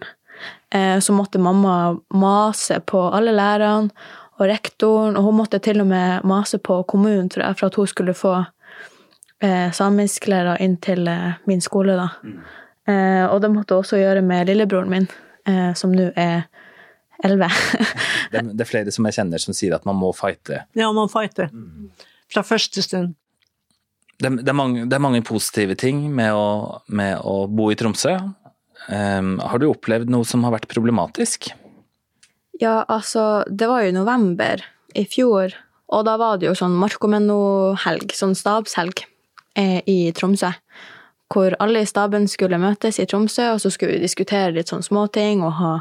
eh, 0.72 0.96
så 1.02 1.16
måtte 1.16 1.42
mamma 1.42 1.96
mase 2.14 2.80
på 2.86 3.08
alle 3.10 3.34
lærerne 3.34 3.90
og 4.38 4.48
rektoren, 4.50 5.16
og 5.18 5.28
hun 5.28 5.38
måtte 5.38 5.60
til 5.62 5.82
og 5.84 5.88
med 5.90 6.26
mase 6.26 6.58
på 6.58 6.80
kommunen, 6.90 7.28
tror 7.30 7.46
jeg, 7.46 7.58
for 7.60 7.70
at 7.70 7.78
hun 7.78 7.90
skulle 7.90 8.14
få 8.18 8.34
eh, 9.44 9.70
samisklærere 9.74 10.58
inn 10.64 10.76
til 10.82 11.06
eh, 11.10 11.38
min 11.50 11.62
skole, 11.64 11.96
da. 12.00 12.08
Mm. 12.24 12.40
Eh, 12.90 13.24
og 13.28 13.40
det 13.40 13.52
måtte 13.54 13.76
hun 13.76 13.84
også 13.84 14.00
gjøre 14.00 14.24
med 14.26 14.50
lillebroren 14.50 14.90
min, 14.90 15.08
eh, 15.48 15.70
som 15.78 15.94
nå 15.94 16.10
er 16.16 16.48
elleve. 17.24 17.50
Det, 18.34 18.40
det 18.50 18.64
er 18.64 18.66
flere 18.66 18.90
som 18.90 19.06
jeg 19.06 19.14
kjenner 19.14 19.38
som 19.38 19.54
sier 19.54 19.76
at 19.76 19.84
man 19.86 19.94
må 19.94 20.08
fighte. 20.16 20.64
Ja, 20.74 20.88
man 20.90 21.06
fighter. 21.12 21.52
Fra 22.32 22.42
første 22.42 22.82
stund. 22.82 23.12
Det, 24.18 24.30
det, 24.40 24.48
er, 24.50 24.56
mange, 24.58 24.88
det 24.90 24.96
er 24.96 25.02
mange 25.04 25.20
positive 25.22 25.76
ting 25.78 26.00
med 26.10 26.34
å, 26.34 26.80
med 26.90 27.20
å 27.22 27.44
bo 27.46 27.68
i 27.70 27.76
Tromsø. 27.78 28.16
Um, 28.88 29.36
har 29.38 29.62
du 29.62 29.68
opplevd 29.68 30.10
noe 30.10 30.26
som 30.26 30.42
har 30.42 30.56
vært 30.56 30.66
problematisk? 30.72 31.52
Ja, 32.60 32.84
altså, 32.88 33.44
det 33.50 33.66
var 33.68 33.82
jo 33.82 33.94
november 33.96 34.62
i 34.94 35.04
fjor, 35.10 35.54
og 35.90 36.04
da 36.06 36.16
var 36.20 36.38
det 36.38 36.48
jo 36.48 36.56
sånn 36.58 36.76
Markomenno-helg, 36.78 38.14
sånn 38.14 38.36
stabshelg, 38.38 39.04
eh, 39.58 39.80
i 39.90 40.12
Tromsø. 40.14 40.52
Hvor 41.34 41.56
alle 41.58 41.82
i 41.82 41.88
staben 41.88 42.28
skulle 42.30 42.60
møtes 42.62 43.00
i 43.00 43.06
Tromsø, 43.10 43.48
og 43.54 43.60
så 43.62 43.72
skulle 43.72 43.96
vi 43.96 44.04
diskutere 44.04 44.52
litt 44.54 44.70
sånn 44.70 44.86
småting 44.86 45.42
og 45.42 45.56
ha 45.58 45.72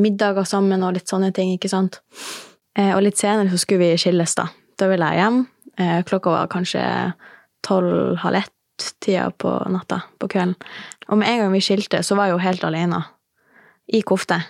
middager 0.00 0.48
sammen 0.48 0.82
og 0.82 0.96
litt 0.96 1.10
sånne 1.10 1.30
ting, 1.34 1.54
ikke 1.54 1.70
sant. 1.70 2.00
Eh, 2.74 2.94
og 2.96 3.04
litt 3.06 3.20
senere 3.20 3.52
så 3.52 3.60
skulle 3.62 3.86
vi 3.86 4.00
skilles, 4.00 4.34
da. 4.34 4.48
Da 4.78 4.90
ville 4.90 5.06
jeg 5.12 5.22
hjem. 5.22 5.40
Eh, 5.78 6.02
klokka 6.08 6.34
var 6.34 6.50
kanskje 6.50 6.82
tolv-halv 7.66 8.42
ett-tida 8.42 9.30
på 9.38 9.54
natta, 9.70 10.02
på 10.18 10.30
kvelden. 10.30 10.56
Og 11.08 11.18
med 11.18 11.28
en 11.30 11.44
gang 11.44 11.52
vi 11.54 11.62
skilte, 11.62 12.02
så 12.02 12.16
var 12.16 12.26
jeg 12.26 12.36
jo 12.36 12.42
helt 12.42 12.64
alene. 12.64 13.04
I 13.94 14.02
kofte 14.02 14.42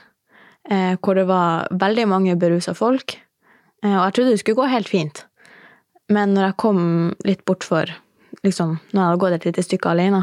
hvor 0.68 1.16
det 1.16 1.24
var 1.28 1.70
veldig 1.72 2.04
mange 2.10 2.34
berusa 2.36 2.74
folk. 2.76 3.14
Eh, 3.84 3.94
og 3.94 4.04
jeg 4.08 4.16
trodde 4.16 4.34
det 4.34 4.42
skulle 4.42 4.60
gå 4.60 4.68
helt 4.72 4.90
fint. 4.90 5.24
Men 6.12 6.34
når 6.34 6.50
jeg 6.50 6.58
kom 6.62 6.80
litt 7.28 7.44
bortfor, 7.48 7.90
liksom, 8.44 8.78
når 8.92 9.00
jeg 9.00 9.06
hadde 9.06 9.22
gått 9.22 9.36
et 9.38 9.48
lite 9.50 9.64
stykke 9.66 9.92
alene, 9.92 10.22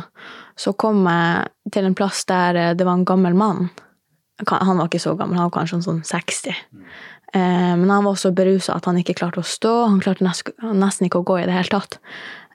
så 0.57 0.73
kom 0.73 1.03
jeg 1.05 1.73
til 1.75 1.87
en 1.87 1.97
plass 1.97 2.23
der 2.29 2.61
eh, 2.61 2.73
det 2.77 2.87
var 2.87 2.99
en 2.99 3.07
gammel 3.07 3.37
mann. 3.37 3.69
Han 4.49 4.81
var 4.81 4.89
ikke 4.89 4.99
så 4.99 5.13
gammel, 5.15 5.37
han 5.39 5.47
var 5.47 5.61
kanskje 5.61 5.83
sånn 5.85 6.01
60. 6.03 6.57
Eh, 7.35 7.75
men 7.79 7.89
han 7.91 8.07
var 8.07 8.17
så 8.19 8.33
berusa 8.35 8.75
at 8.75 8.89
han 8.89 8.99
ikke 8.99 9.15
klarte 9.21 9.43
å 9.43 9.47
stå. 9.47 9.75
Han 9.85 10.01
klarte 10.03 10.25
nesten, 10.25 11.07
ikke 11.07 11.21
å 11.23 11.27
gå 11.27 11.39
i 11.39 11.47
det 11.47 11.55
hele 11.55 11.71
tatt. 11.71 11.99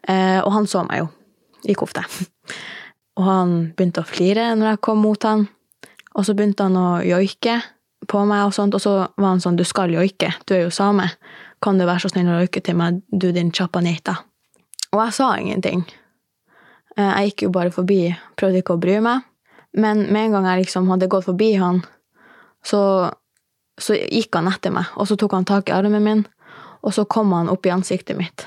Eh, 0.08 0.40
og 0.42 0.52
han 0.56 0.68
så 0.68 0.84
meg 0.88 1.04
jo, 1.04 1.08
i 1.70 1.78
kofte. 1.78 2.04
Og 3.18 3.24
han 3.26 3.50
begynte 3.76 4.00
å 4.00 4.06
flire 4.08 4.46
når 4.56 4.68
jeg 4.70 4.78
kom 4.86 5.00
mot 5.02 5.24
han. 5.26 5.42
Og 6.16 6.24
så 6.24 6.32
begynte 6.32 6.64
han 6.64 6.76
å 6.78 7.02
joike 7.04 7.58
på 8.10 8.24
meg, 8.26 8.42
og 8.48 8.54
sånt, 8.54 8.74
og 8.74 8.82
så 8.82 8.94
var 9.16 9.28
han 9.28 9.40
sånn 9.40 9.56
'Du 9.56 9.64
skal 9.64 9.92
jo 9.94 10.02
ikke, 10.02 10.32
du 10.46 10.54
er 10.54 10.62
jo 10.64 10.70
same. 10.70 11.10
Kan 11.62 11.78
du 11.78 11.86
være 11.86 12.00
så 12.00 12.10
snill 12.10 12.26
å 12.26 12.40
røyke 12.40 12.62
til 12.62 12.76
meg, 12.76 13.02
du 13.12 13.32
din 13.32 13.52
chapanita?' 13.52 14.18
Og 14.92 15.04
jeg 15.04 15.12
sa 15.14 15.36
ingenting. 15.36 15.84
Eh, 16.96 17.14
Jeg 17.20 17.30
gikk 17.30 17.42
jo 17.42 17.50
bare 17.50 17.70
forbi, 17.70 18.16
prøvde 18.36 18.62
ikke 18.62 18.74
å 18.74 18.80
bry 18.80 19.00
meg. 19.00 19.22
Men 19.74 20.12
med 20.12 20.24
en 20.26 20.32
gang 20.32 20.44
jeg 20.44 20.64
liksom 20.64 20.88
hadde 20.90 21.08
gått 21.08 21.24
forbi 21.24 21.54
han, 21.54 21.84
så, 22.64 23.12
så 23.78 23.94
gikk 23.94 24.34
han 24.34 24.48
etter 24.48 24.70
meg, 24.70 24.86
og 24.96 25.06
så 25.06 25.16
tok 25.16 25.32
han 25.32 25.44
tak 25.44 25.68
i 25.68 25.72
armen 25.72 26.02
min, 26.02 26.26
og 26.82 26.92
så 26.92 27.04
kom 27.04 27.32
han 27.32 27.48
opp 27.48 27.66
i 27.66 27.70
ansiktet 27.70 28.16
mitt 28.16 28.46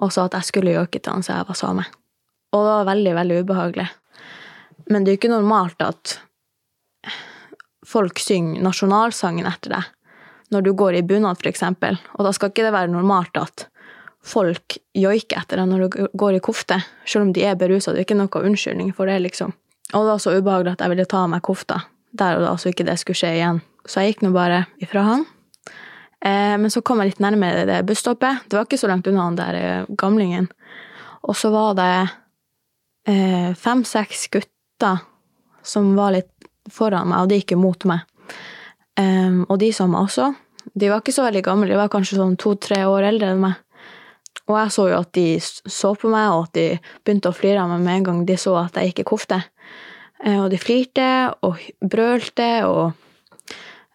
og 0.00 0.12
sa 0.12 0.24
at 0.24 0.32
jeg 0.32 0.48
skulle 0.48 0.72
joike 0.72 0.96
til 1.02 1.12
han 1.12 1.22
så 1.22 1.34
jeg 1.34 1.48
var 1.48 1.58
same. 1.58 1.84
Og 2.56 2.64
det 2.64 2.72
var 2.72 2.86
veldig, 2.88 3.14
veldig 3.14 3.40
ubehagelig. 3.44 3.88
Men 4.88 5.04
det 5.04 5.10
er 5.10 5.14
jo 5.14 5.20
ikke 5.20 5.32
normalt 5.34 5.82
at 5.84 6.14
folk 7.86 8.20
synger 8.20 8.62
nasjonalsangen 8.64 9.48
etter 9.48 9.76
deg 9.76 9.96
når 10.50 10.64
du 10.66 10.72
går 10.74 10.96
i 10.98 11.02
bunad, 11.06 11.38
eksempel. 11.46 11.94
Og 12.18 12.26
da 12.26 12.32
skal 12.34 12.50
ikke 12.50 12.64
det 12.66 12.74
være 12.74 12.90
normalt 12.90 13.36
at 13.38 13.68
folk 14.26 14.80
joiker 14.98 15.38
etter 15.38 15.60
deg 15.60 15.70
når 15.70 15.84
du 15.84 16.08
går 16.18 16.36
i 16.36 16.42
kofte, 16.42 16.80
selv 17.06 17.28
om 17.28 17.32
de 17.36 17.44
er 17.46 17.58
berusa. 17.58 17.94
Det 17.94 18.02
er 18.02 18.08
ikke 18.08 18.18
noe 18.18 18.42
unnskyldning 18.50 18.90
for 18.96 19.06
det, 19.06 19.20
liksom. 19.22 19.54
Og 19.92 20.02
det 20.02 20.10
var 20.10 20.22
så 20.22 20.34
ubehagelig 20.34 20.74
at 20.74 20.82
jeg 20.84 20.92
ville 20.92 21.06
ta 21.06 21.24
av 21.24 21.30
meg 21.30 21.44
kofta 21.46 21.80
der 22.10 22.38
og 22.38 22.42
da, 22.42 22.54
så 22.58 22.72
ikke 22.72 22.86
det 22.88 22.98
skulle 22.98 23.18
skje 23.18 23.36
igjen. 23.38 23.60
Så 23.86 24.02
jeg 24.02 24.14
gikk 24.14 24.24
nå 24.26 24.32
bare 24.34 24.64
ifra 24.82 25.04
han. 25.06 25.22
Eh, 26.20 26.56
men 26.60 26.70
så 26.72 26.82
kom 26.84 27.00
jeg 27.00 27.12
litt 27.12 27.22
nærmere 27.22 27.66
det 27.68 27.80
busstoppet. 27.88 28.48
Det 28.50 28.58
var 28.58 28.66
ikke 28.66 28.80
så 28.80 28.90
langt 28.90 29.08
unna 29.08 29.28
han 29.28 29.38
der 29.38 29.58
eh, 29.60 29.92
gamlingen. 29.98 30.50
Og 31.22 31.38
så 31.38 31.52
var 31.54 31.78
det 31.78 31.94
eh, 33.08 33.54
fem-seks 33.56 34.26
gutter 34.34 35.06
som 35.62 35.94
var 35.96 36.16
litt 36.16 36.39
foran 36.74 37.10
meg, 37.10 37.22
og 37.22 37.30
de 37.30 37.40
gikk 37.40 37.56
imot 37.56 37.86
meg. 37.90 38.06
Um, 39.00 39.44
og 39.48 39.58
de 39.62 39.70
så 39.72 39.86
meg 39.90 40.08
også. 40.08 40.30
De 40.74 40.90
var 40.90 41.00
ikke 41.00 41.14
så 41.14 41.24
veldig 41.24 41.42
gamle, 41.46 41.68
de 41.70 41.78
var 41.78 41.90
kanskje 41.92 42.18
sånn 42.18 42.36
to-tre 42.40 42.82
år 42.88 43.08
eldre 43.10 43.32
enn 43.32 43.44
meg. 43.44 43.58
Og 44.50 44.56
jeg 44.58 44.72
så 44.74 44.86
jo 44.90 44.98
at 44.98 45.12
de 45.14 45.26
så 45.40 45.92
på 45.98 46.10
meg, 46.10 46.32
og 46.34 46.48
at 46.48 46.56
de 46.58 46.66
begynte 47.04 47.30
å 47.30 47.36
flire 47.36 47.62
av 47.62 47.70
meg 47.72 47.84
med 47.84 48.00
en 48.00 48.08
gang 48.08 48.24
de 48.26 48.36
så 48.40 48.56
at 48.64 48.78
jeg 48.78 48.90
gikk 48.90 49.04
i 49.04 49.08
kofte. 49.12 49.40
Eh, 50.24 50.38
og 50.40 50.50
de 50.52 50.58
flirte 50.60 51.06
og 51.46 51.60
brølte 51.80 52.50
og 52.68 52.92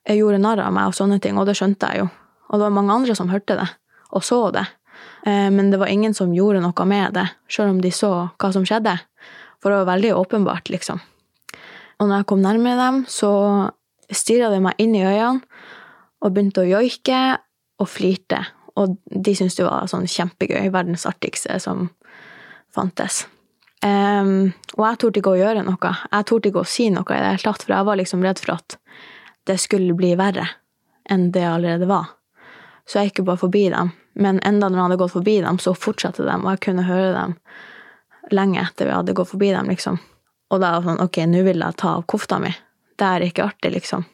gjorde 0.09 0.41
narr 0.41 0.63
av 0.65 0.73
meg 0.75 0.91
og 0.91 0.97
sånne 0.97 1.19
ting, 1.23 1.37
og 1.37 1.47
det 1.49 1.57
skjønte 1.59 1.91
jeg 1.91 2.05
jo. 2.05 2.09
Og 2.49 2.59
det 2.59 2.67
var 2.67 2.77
mange 2.77 2.95
andre 2.95 3.15
som 3.17 3.31
hørte 3.33 3.57
det, 3.57 3.67
og 4.15 4.23
så 4.25 4.39
det. 4.55 4.65
Eh, 5.25 5.49
Men 5.49 5.71
det 5.71 5.79
var 5.81 5.91
ingen 5.91 6.13
som 6.13 6.33
gjorde 6.33 6.63
noe 6.63 6.85
med 6.85 7.13
det, 7.13 7.27
selv 7.49 7.75
om 7.75 7.81
de 7.81 7.91
så 7.91 8.29
hva 8.37 8.53
som 8.53 8.65
skjedde. 8.65 8.97
For 9.61 9.71
det 9.71 9.81
var 9.81 9.95
veldig 9.95 10.13
åpenbart, 10.15 10.69
liksom. 10.69 11.01
Og 11.99 12.09
når 12.09 12.21
jeg 12.21 12.27
kom 12.31 12.43
nærmere 12.43 12.79
dem, 12.79 13.01
så 13.07 13.31
stirra 14.11 14.51
de 14.53 14.61
meg 14.63 14.79
inn 14.81 14.95
i 14.97 15.05
øynene 15.05 15.41
og 16.25 16.33
begynte 16.33 16.63
å 16.63 16.67
joike 16.67 17.21
og 17.81 17.89
flirte. 17.91 18.41
Og 18.79 18.97
de 19.05 19.35
syntes 19.35 19.57
det 19.59 19.67
var 19.67 19.87
sånn 19.89 20.07
kjempegøy. 20.09 20.67
Verdens 20.73 21.05
artigste 21.07 21.59
som 21.63 21.87
fantes. 22.75 23.23
Um, 23.85 24.51
og 24.75 24.83
jeg 24.87 24.99
torde 25.01 25.21
ikke 25.21 25.35
å 25.35 25.39
gjøre 25.39 25.63
noe. 25.67 25.91
Jeg 26.09 26.27
torde 26.27 26.49
ikke 26.49 26.63
å 26.63 26.69
si 26.69 26.89
noe 26.91 27.05
i 27.05 27.21
det 27.21 27.35
hele 27.35 27.43
tatt, 27.43 27.63
for 27.63 27.75
jeg 27.75 27.87
var 27.87 27.99
liksom 27.99 28.25
redd 28.25 28.41
for 28.41 28.55
at 28.57 28.77
det 29.45 29.59
skulle 29.61 29.95
bli 29.97 30.15
verre 30.17 30.47
enn 31.11 31.29
det 31.35 31.45
allerede 31.45 31.87
var. 31.89 32.15
Så 32.89 32.99
jeg 32.99 33.11
gikk 33.11 33.25
bare 33.29 33.41
forbi 33.43 33.67
dem. 33.73 33.93
Men 34.17 34.39
enda 34.47 34.69
når 34.69 34.79
jeg 34.79 34.87
hadde 34.87 34.99
gått 35.03 35.13
forbi 35.13 35.37
dem, 35.43 35.59
så 35.61 35.75
fortsatte 35.77 36.25
de, 36.25 36.35
og 36.39 36.49
jeg 36.53 36.63
kunne 36.65 36.87
høre 36.87 37.13
dem 37.13 37.37
lenge 38.33 38.61
etter 38.63 38.89
vi 38.89 38.95
hadde 38.95 39.13
gått 39.17 39.29
forbi 39.33 39.51
dem, 39.53 39.69
liksom. 39.69 39.99
Og 40.53 40.61
da 40.61 40.75
var 40.75 40.81
jeg 40.81 40.87
sånn, 40.89 41.01
ok, 41.05 41.17
nå 41.31 41.41
vil 41.47 41.63
jeg 41.65 41.77
ta 41.81 41.95
av 41.97 42.05
kofta 42.11 42.37
mi. 42.39 42.51
Det 42.95 43.07
er 43.07 43.25
ikke 43.25 43.47
artig, 43.49 43.71
liksom. 43.75 44.05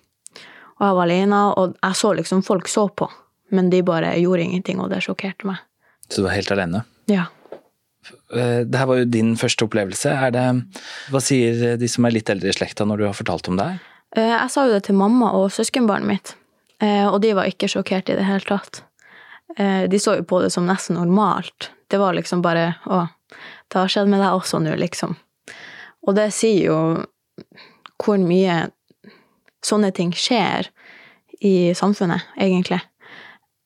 Og 0.80 0.86
jeg 0.88 0.96
var 0.98 1.04
alene, 1.06 1.42
og 1.60 1.76
jeg 1.84 1.98
så 2.00 2.14
liksom 2.18 2.42
folk 2.46 2.68
så 2.72 2.88
på, 2.90 3.10
men 3.52 3.70
de 3.70 3.82
bare 3.86 4.16
gjorde 4.18 4.46
ingenting, 4.48 4.80
og 4.82 4.90
det 4.90 5.04
sjokkerte 5.06 5.46
meg. 5.50 5.60
Så 6.10 6.22
du 6.22 6.26
var 6.28 6.34
helt 6.38 6.52
alene? 6.56 6.84
Ja. 7.12 7.28
Dette 8.32 8.66
Det 8.72 8.80
her 8.80 8.88
var 8.90 8.98
jo 8.98 9.06
din 9.14 9.36
første 9.38 9.66
opplevelse. 9.68 10.10
Er 10.10 10.32
det, 10.34 10.46
hva 11.14 11.22
sier 11.22 11.76
de 11.78 11.88
som 11.92 12.06
er 12.08 12.16
litt 12.16 12.30
eldre 12.34 12.50
i 12.50 12.56
slekta 12.56 12.88
når 12.88 12.98
du 12.98 13.06
har 13.06 13.14
fortalt 13.18 13.48
om 13.52 13.60
det 13.60 13.68
her? 13.70 13.80
Eh, 14.16 14.32
Jeg 14.32 14.50
sa 14.52 14.66
jo 14.66 14.74
det 14.74 14.84
til 14.88 14.96
mamma 14.96 15.32
og 15.38 15.52
søskenbarnet 15.52 16.08
mitt, 16.08 16.36
eh, 16.82 17.06
og 17.08 17.22
de 17.22 17.34
var 17.38 17.46
ikke 17.46 17.70
sjokkert 17.70 18.10
i 18.10 18.16
det 18.18 18.26
hele 18.26 18.42
tatt. 18.48 18.82
Eh, 19.58 19.88
De 19.88 20.00
så 20.00 20.18
jo 20.18 20.24
på 20.24 20.42
det 20.42 20.52
som 20.52 20.66
nesten 20.66 20.96
normalt. 20.98 21.70
Det 21.90 22.00
var 22.00 22.14
liksom 22.14 22.42
bare 22.42 22.76
Å, 22.88 23.08
det 23.70 23.78
har 23.78 23.88
skjedd 23.88 24.08
med 24.10 24.20
deg 24.20 24.32
også 24.34 24.60
nå, 24.64 24.76
liksom. 24.80 25.16
Og 26.08 26.18
det 26.18 26.32
sier 26.34 26.72
jo 26.72 26.78
hvor 28.02 28.22
mye 28.22 28.64
sånne 29.66 29.92
ting 29.94 30.14
skjer 30.18 30.72
i 31.46 31.74
samfunnet, 31.78 32.26
egentlig. 32.42 32.80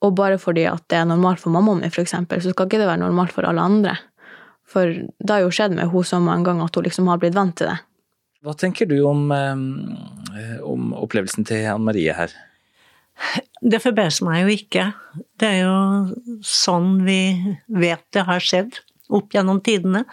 Og 0.04 0.15
bare 0.18 0.39
fordi 0.39 0.65
at 0.70 0.84
det 0.92 1.00
er 1.00 1.08
normalt 1.08 1.42
for 1.42 1.56
mammaen 1.56 1.82
min, 1.84 1.92
eksempel, 1.92 2.42
så 2.44 2.51
skal 2.51 2.68
ikke 2.68 2.82
det 2.82 2.89
være 2.89 3.04
normalt 3.04 3.34
for 3.36 3.48
alle 3.48 3.63
andre. 3.63 3.96
For 4.68 4.92
det 4.92 5.32
har 5.32 5.44
jo 5.46 5.54
skjedd 5.54 5.75
med 5.75 5.88
henne 5.88 6.08
så 6.08 6.20
mange 6.24 6.48
ganger 6.50 6.68
at 6.68 6.75
hun 6.75 6.88
liksom 6.88 7.12
har 7.12 7.22
blitt 7.22 7.38
vant 7.38 7.56
til 7.58 7.72
det. 7.72 7.77
Hva 8.46 8.54
tenker 8.60 8.89
du 8.89 9.00
om, 9.08 9.32
eh, 9.34 10.60
om 10.62 10.92
opplevelsen 10.94 11.48
til 11.48 11.65
Anne 11.65 11.88
Marie 11.88 12.13
her? 12.13 12.34
Det 13.62 13.80
forbauser 13.82 14.27
meg 14.27 14.44
jo 14.44 14.54
ikke. 14.54 14.86
Det 15.39 15.48
er 15.48 15.62
jo 15.63 16.42
sånn 16.44 17.00
vi 17.08 17.20
vet 17.72 18.04
det 18.13 18.25
har 18.27 18.44
skjedd 18.44 18.82
opp 19.13 19.35
gjennom 19.35 19.62
tidene. 19.65 20.05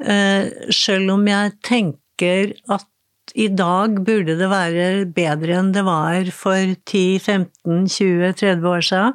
Eh, 0.00 0.48
Selv 0.72 1.12
om 1.16 1.26
jeg 1.28 1.52
tenker 1.62 2.54
at 2.72 2.88
i 3.38 3.46
dag 3.48 3.94
burde 4.04 4.34
det 4.36 4.48
være 4.50 4.86
bedre 5.14 5.54
enn 5.60 5.70
det 5.72 5.84
var 5.86 6.26
for 6.36 6.74
10-15-20-30 6.90 8.66
år 8.68 8.82
siden. 8.84 9.14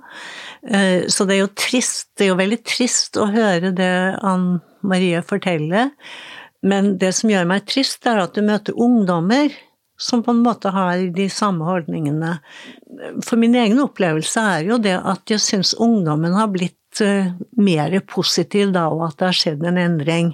Eh, 0.67 1.05
Så 1.07 1.25
det 1.27 1.35
er 1.35 1.43
jo 1.43 1.53
trist, 1.53 2.09
det 2.17 2.25
er 2.25 2.33
jo 2.33 2.39
veldig 2.41 2.63
trist 2.65 3.17
å 3.17 3.27
høre 3.29 3.73
det 3.75 4.17
Ann 4.23 4.61
Marie 4.81 5.21
forteller. 5.21 5.91
Men 6.63 6.97
det 6.97 7.13
som 7.13 7.29
gjør 7.29 7.45
meg 7.47 7.67
trist, 7.69 8.05
er 8.07 8.17
at 8.23 8.33
du 8.33 8.41
møter 8.41 8.73
ungdommer 8.73 9.51
som 9.99 10.21
på 10.23 10.31
en 10.31 10.43
måte 10.45 10.69
har 10.73 11.07
de 11.13 11.27
samme 11.29 11.65
holdningene. 11.65 12.37
For 13.25 13.37
min 13.37 13.55
egen 13.57 13.79
opplevelse 13.81 14.41
er 14.57 14.67
jo 14.69 14.77
det 14.81 14.97
at 14.97 15.29
jeg 15.29 15.41
syns 15.41 15.73
ungdommen 15.81 16.33
har 16.37 16.49
blitt 16.53 16.77
eh, 17.03 17.33
mer 17.57 17.99
positiv 18.09 18.71
da, 18.75 18.83
og 18.93 19.01
at 19.09 19.17
det 19.19 19.25
har 19.29 19.39
skjedd 19.41 19.61
en 19.67 19.81
endring. 19.81 20.27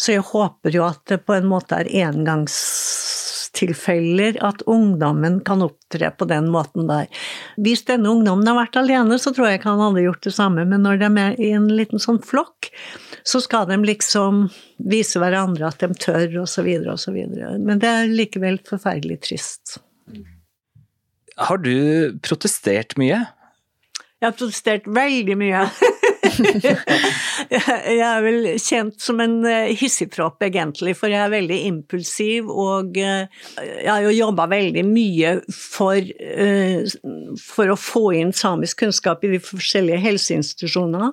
Så 0.00 0.06
jeg 0.14 0.24
håper 0.30 0.70
jo 0.72 0.82
at 0.86 1.00
det 1.10 1.18
på 1.26 1.32
en 1.36 1.48
måte 1.50 1.74
er 1.76 1.88
engangstilfeller, 2.06 4.32
at 4.46 4.62
ungdommen 4.70 5.40
kan 5.44 5.62
opptre 5.66 6.10
på 6.16 6.24
den 6.30 6.46
måten 6.52 6.88
der. 6.88 7.06
Hvis 7.60 7.84
denne 7.90 8.08
ungdommen 8.08 8.48
har 8.48 8.56
vært 8.62 8.76
alene, 8.80 9.18
så 9.20 9.28
tror 9.36 9.46
jeg 9.50 9.56
ikke 9.60 9.72
han 9.74 9.84
hadde 9.84 10.06
gjort 10.06 10.24
det 10.24 10.34
samme, 10.38 10.62
men 10.70 10.80
når 10.86 10.94
de 11.02 11.08
er 11.20 11.32
i 11.36 11.50
en 11.58 11.68
liten 11.68 12.00
sånn 12.00 12.22
flokk, 12.24 12.60
så 13.28 13.36
skal 13.44 13.68
de 13.68 13.76
liksom 13.84 14.48
vise 14.90 15.18
hverandre 15.20 15.68
at 15.68 15.80
de 15.84 15.88
tør, 16.00 16.40
og 16.46 16.48
så 16.48 16.62
videre 16.64 16.92
og 16.96 17.00
så 17.02 17.12
videre. 17.12 17.58
Men 17.60 17.78
det 17.82 17.88
er 17.90 18.06
likevel 18.08 18.56
forferdelig 18.68 19.18
trist. 19.28 19.78
Har 21.40 21.56
du 21.60 21.72
protestert 22.24 22.96
mye? 23.00 23.20
Jeg 24.20 24.26
har 24.26 24.36
protestert 24.36 24.82
veldig 24.86 25.36
mye. 25.40 25.64
jeg 27.50 28.00
er 28.04 28.22
vel 28.24 28.46
kjent 28.60 29.00
som 29.00 29.20
en 29.22 29.38
eh, 29.48 29.72
hissigpropp, 29.78 30.42
egentlig, 30.44 30.94
for 30.98 31.12
jeg 31.12 31.20
er 31.22 31.32
veldig 31.32 31.58
impulsiv, 31.68 32.50
og 32.50 32.98
eh, 33.00 33.28
jeg 33.60 33.88
har 33.88 34.04
jo 34.04 34.12
jobba 34.14 34.46
veldig 34.50 34.84
mye 34.88 35.32
for, 35.54 35.96
eh, 35.96 36.84
for 37.40 37.72
å 37.72 37.78
få 37.78 38.04
inn 38.20 38.34
samisk 38.36 38.82
kunnskap 38.84 39.24
i 39.24 39.32
de 39.34 39.40
forskjellige 39.44 40.02
helseinstitusjonene. 40.04 41.10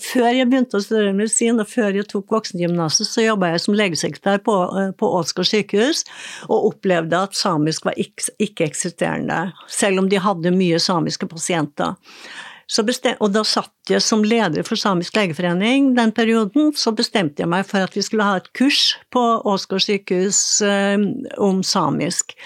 Før 0.00 0.28
jeg 0.34 0.50
begynte 0.50 0.80
å 0.80 0.84
studere 0.84 1.14
medisin, 1.16 1.62
og 1.62 1.70
før 1.70 2.00
jeg 2.00 2.08
tok 2.10 2.34
voksengymnaset, 2.34 3.08
så 3.08 3.26
jobba 3.26 3.54
jeg 3.54 3.64
som 3.66 3.78
legesekretær 3.78 4.42
på, 4.46 4.58
på 4.98 5.14
Åsgård 5.20 5.50
sykehus, 5.52 6.04
og 6.48 6.72
opplevde 6.74 7.24
at 7.28 7.38
samisk 7.38 7.86
var 7.88 7.98
ikke-eksisterende, 8.00 9.42
selv 9.70 10.02
om 10.02 10.10
de 10.10 10.20
hadde 10.22 10.54
mye 10.54 10.80
samiske 10.82 11.28
pasienter. 11.30 11.94
Og 12.70 13.32
da 13.34 13.42
satt 13.46 13.90
jeg 13.90 14.02
som 14.04 14.22
leder 14.22 14.62
for 14.66 14.78
Samisk 14.78 15.16
legeforening 15.18 15.94
den 15.96 16.12
perioden. 16.14 16.70
Så 16.76 16.92
bestemte 16.94 17.42
jeg 17.42 17.50
meg 17.50 17.66
for 17.66 17.82
at 17.82 17.96
vi 17.96 18.04
skulle 18.06 18.26
ha 18.26 18.38
et 18.38 18.50
kurs 18.54 18.94
på 19.10 19.24
Åsgård 19.48 19.82
sykehus 19.82 20.60
eh, 20.62 20.98
om 21.38 21.64
samisk. 21.66 22.36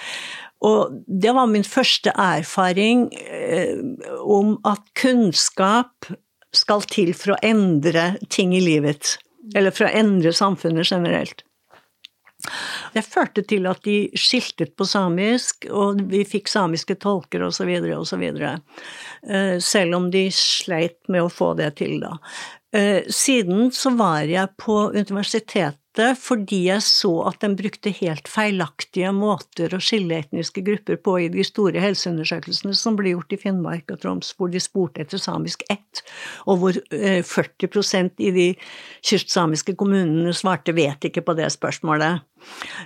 Og 0.64 0.96
det 1.06 1.34
var 1.36 1.50
min 1.50 1.66
første 1.66 2.12
erfaring 2.16 3.10
eh, 3.12 3.76
om 4.24 4.56
at 4.64 4.80
kunnskap 4.96 6.08
skal 6.54 6.86
til 6.88 7.12
for 7.18 7.34
å 7.34 7.40
endre 7.44 8.14
ting 8.32 8.54
i 8.56 8.62
livet. 8.64 9.18
Eller 9.54 9.74
for 9.74 9.88
å 9.88 9.92
endre 9.92 10.32
samfunnet 10.32 10.88
generelt. 10.88 11.44
Det 12.94 13.02
førte 13.06 13.42
til 13.48 13.66
at 13.70 13.82
de 13.86 13.96
skiltet 14.18 14.74
på 14.78 14.86
samisk, 14.88 15.66
og 15.70 16.02
vi 16.10 16.22
fikk 16.28 16.50
samiske 16.52 16.98
tolker 17.02 17.46
osv. 17.48 17.70
osv. 17.96 18.24
Eh, 18.34 19.56
selv 19.58 19.98
om 19.98 20.10
de 20.14 20.28
sleit 20.34 21.00
med 21.08 21.24
å 21.24 21.32
få 21.32 21.54
det 21.58 21.74
til, 21.80 21.98
da. 22.04 22.18
Eh, 22.74 23.02
siden 23.08 23.68
så 23.72 23.92
var 23.94 24.26
jeg 24.26 24.50
på 24.58 24.88
universitetet 24.90 26.18
fordi 26.18 26.64
jeg 26.64 26.82
så 26.82 27.12
at 27.28 27.36
de 27.44 27.52
brukte 27.54 27.92
helt 28.00 28.26
feilaktige 28.26 29.12
måter 29.14 29.76
å 29.76 29.78
skille 29.78 30.16
etniske 30.24 30.64
grupper 30.66 30.98
på 30.98 31.14
i 31.22 31.28
de 31.30 31.44
store 31.46 31.78
helseundersøkelsene 31.78 32.74
som 32.74 32.96
ble 32.98 33.12
gjort 33.12 33.36
i 33.36 33.38
Finnmark 33.38 33.94
og 33.94 34.00
Troms, 34.02 34.32
hvor 34.34 34.50
de 34.50 34.58
spurte 34.58 35.04
etter 35.04 35.22
samisk 35.22 35.62
ett, 35.70 36.02
og 36.50 36.64
hvor 36.64 36.80
40 36.90 37.70
eh, 38.00 38.10
i 38.26 38.34
de 38.34 38.48
kystsamiske 39.06 39.76
kommunene 39.78 40.34
svarte 40.34 40.74
'vet 40.74 41.06
ikke' 41.06 41.22
på 41.22 41.38
det 41.38 41.52
spørsmålet. 41.54 42.26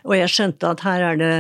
Og 0.04 0.14
jeg 0.16 0.32
skjønte 0.32 0.72
at 0.72 0.82
her, 0.86 1.16
det, 1.20 1.30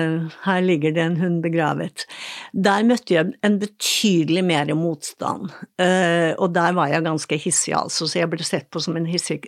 her, 0.44 0.60
ligger 0.64 0.94
det 0.96 1.04
en 1.04 1.18
hund 1.20 1.40
begravet. 1.44 2.06
Der 2.52 2.86
møtte 2.86 3.14
jeg 3.14 3.32
en 3.46 3.58
betydelig 3.62 4.44
mer 4.46 4.72
motstand, 4.78 5.52
uh, 5.80 6.32
og 6.38 6.52
der 6.56 6.76
var 6.76 6.92
jeg 6.92 7.06
ganske 7.06 7.40
hissig, 7.40 7.74
altså, 7.78 8.08
så 8.08 8.22
jeg 8.22 8.30
ble 8.32 8.44
sett 8.46 8.68
på 8.72 8.82
som 8.82 8.98
en 8.98 9.08
hissig, 9.08 9.40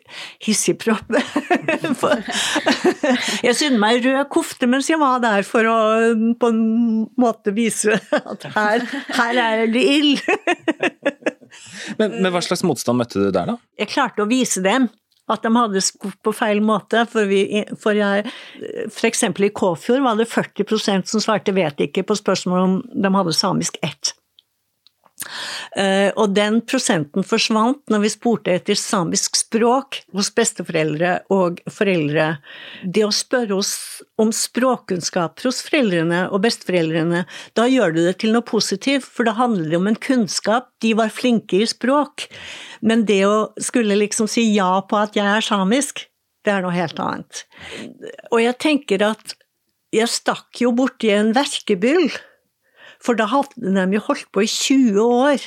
hissigpropp. 0.45 1.11
jeg 3.47 3.57
sydde 3.57 3.81
meg 3.81 4.05
rød 4.05 4.23
kofte 4.33 4.69
mens 4.71 4.91
jeg 4.91 5.00
var 5.00 5.21
der 5.23 5.45
for 5.47 5.67
å 5.69 5.79
på 6.41 6.50
en 6.53 6.62
måte 7.21 7.55
vise 7.57 7.99
at 8.21 8.47
her, 8.55 8.87
her 9.17 9.43
er 9.43 9.67
det 9.71 9.85
ild. 9.97 10.23
men, 12.00 12.21
men 12.21 12.31
hva 12.33 12.43
slags 12.45 12.65
motstand 12.67 13.00
møtte 13.00 13.21
du 13.21 13.29
der, 13.31 13.55
da? 13.55 13.59
Jeg 13.81 13.93
klarte 13.93 14.25
å 14.25 14.31
vise 14.31 14.62
dem 14.65 14.89
at 15.33 15.45
de 15.47 15.53
hadde 15.57 15.83
spurt 15.85 16.19
på 16.25 16.35
feil 16.37 16.63
måte. 16.65 17.05
For, 17.11 17.29
vi, 17.31 17.65
for 17.81 17.97
jeg, 17.97 18.31
for 18.93 19.11
eksempel 19.11 19.49
i 19.49 19.53
Kåfjord 19.55 20.05
var 20.07 20.21
det 20.21 20.31
40% 20.31 21.11
som 21.11 21.25
svarte 21.25 21.55
'vet 21.55 21.87
ikke' 21.87 22.07
på 22.07 22.19
spørsmål 22.19 22.61
om 22.61 22.81
de 22.95 23.15
hadde 23.15 23.37
samisk 23.37 23.79
ett. 23.83 24.15
Eh, 25.77 26.09
og 26.17 26.33
den 26.35 26.61
prosenten 26.67 27.25
forsvant 27.27 27.83
når 27.93 28.05
vi 28.05 28.11
spurte 28.12 28.55
etter 28.57 28.79
samisk 28.79 29.37
språk 29.39 30.00
hos 30.17 30.31
besteforeldre 30.35 31.12
og 31.35 31.61
foreldre. 31.71 32.33
Det 32.83 33.05
å 33.05 33.12
spørre 33.15 33.59
oss 33.61 33.75
om 34.21 34.33
språkkunnskaper 34.35 35.50
hos 35.50 35.61
foreldrene 35.67 36.25
og 36.31 36.43
besteforeldrene, 36.47 37.25
da 37.59 37.69
gjør 37.69 37.97
du 37.97 38.00
det 38.07 38.17
til 38.23 38.35
noe 38.35 38.47
positivt, 38.47 39.07
for 39.07 39.29
da 39.29 39.37
handler 39.38 39.68
det 39.71 39.81
om 39.81 39.90
en 39.90 40.01
kunnskap. 40.01 40.71
De 40.83 40.94
var 40.99 41.12
flinke 41.14 41.61
i 41.61 41.68
språk. 41.68 42.27
Men 42.81 43.05
det 43.09 43.23
å 43.29 43.51
skulle 43.61 43.99
liksom 44.01 44.31
si 44.31 44.47
ja 44.55 44.73
på 44.88 44.99
at 45.01 45.18
jeg 45.18 45.29
er 45.29 45.44
samisk, 45.44 46.07
det 46.47 46.55
er 46.55 46.64
noe 46.64 46.73
helt 46.73 47.01
annet. 47.03 47.44
Og 48.33 48.40
jeg 48.40 48.57
tenker 48.62 49.05
at 49.11 49.37
jeg 49.92 50.09
stakk 50.09 50.62
jo 50.62 50.71
borti 50.73 51.11
en 51.12 51.35
verkebyll 51.37 52.09
for 53.01 53.19
da 53.19 53.27
hadde 53.31 53.75
de 53.75 53.97
jo 53.97 54.03
holdt 54.09 54.29
på 54.35 54.45
i 54.45 54.51
20 54.51 55.01
år 55.01 55.47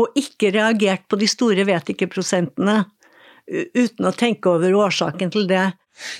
og 0.00 0.18
ikke 0.18 0.52
reagert 0.54 1.06
på 1.10 1.18
de 1.20 1.28
store 1.30 1.66
vet 1.66 1.92
ikke-prosentene 1.92 2.82
uten 3.46 4.08
å 4.08 4.14
tenke 4.16 4.50
over 4.50 4.74
årsaken 4.86 5.30
til 5.34 5.46
det. 5.50 5.66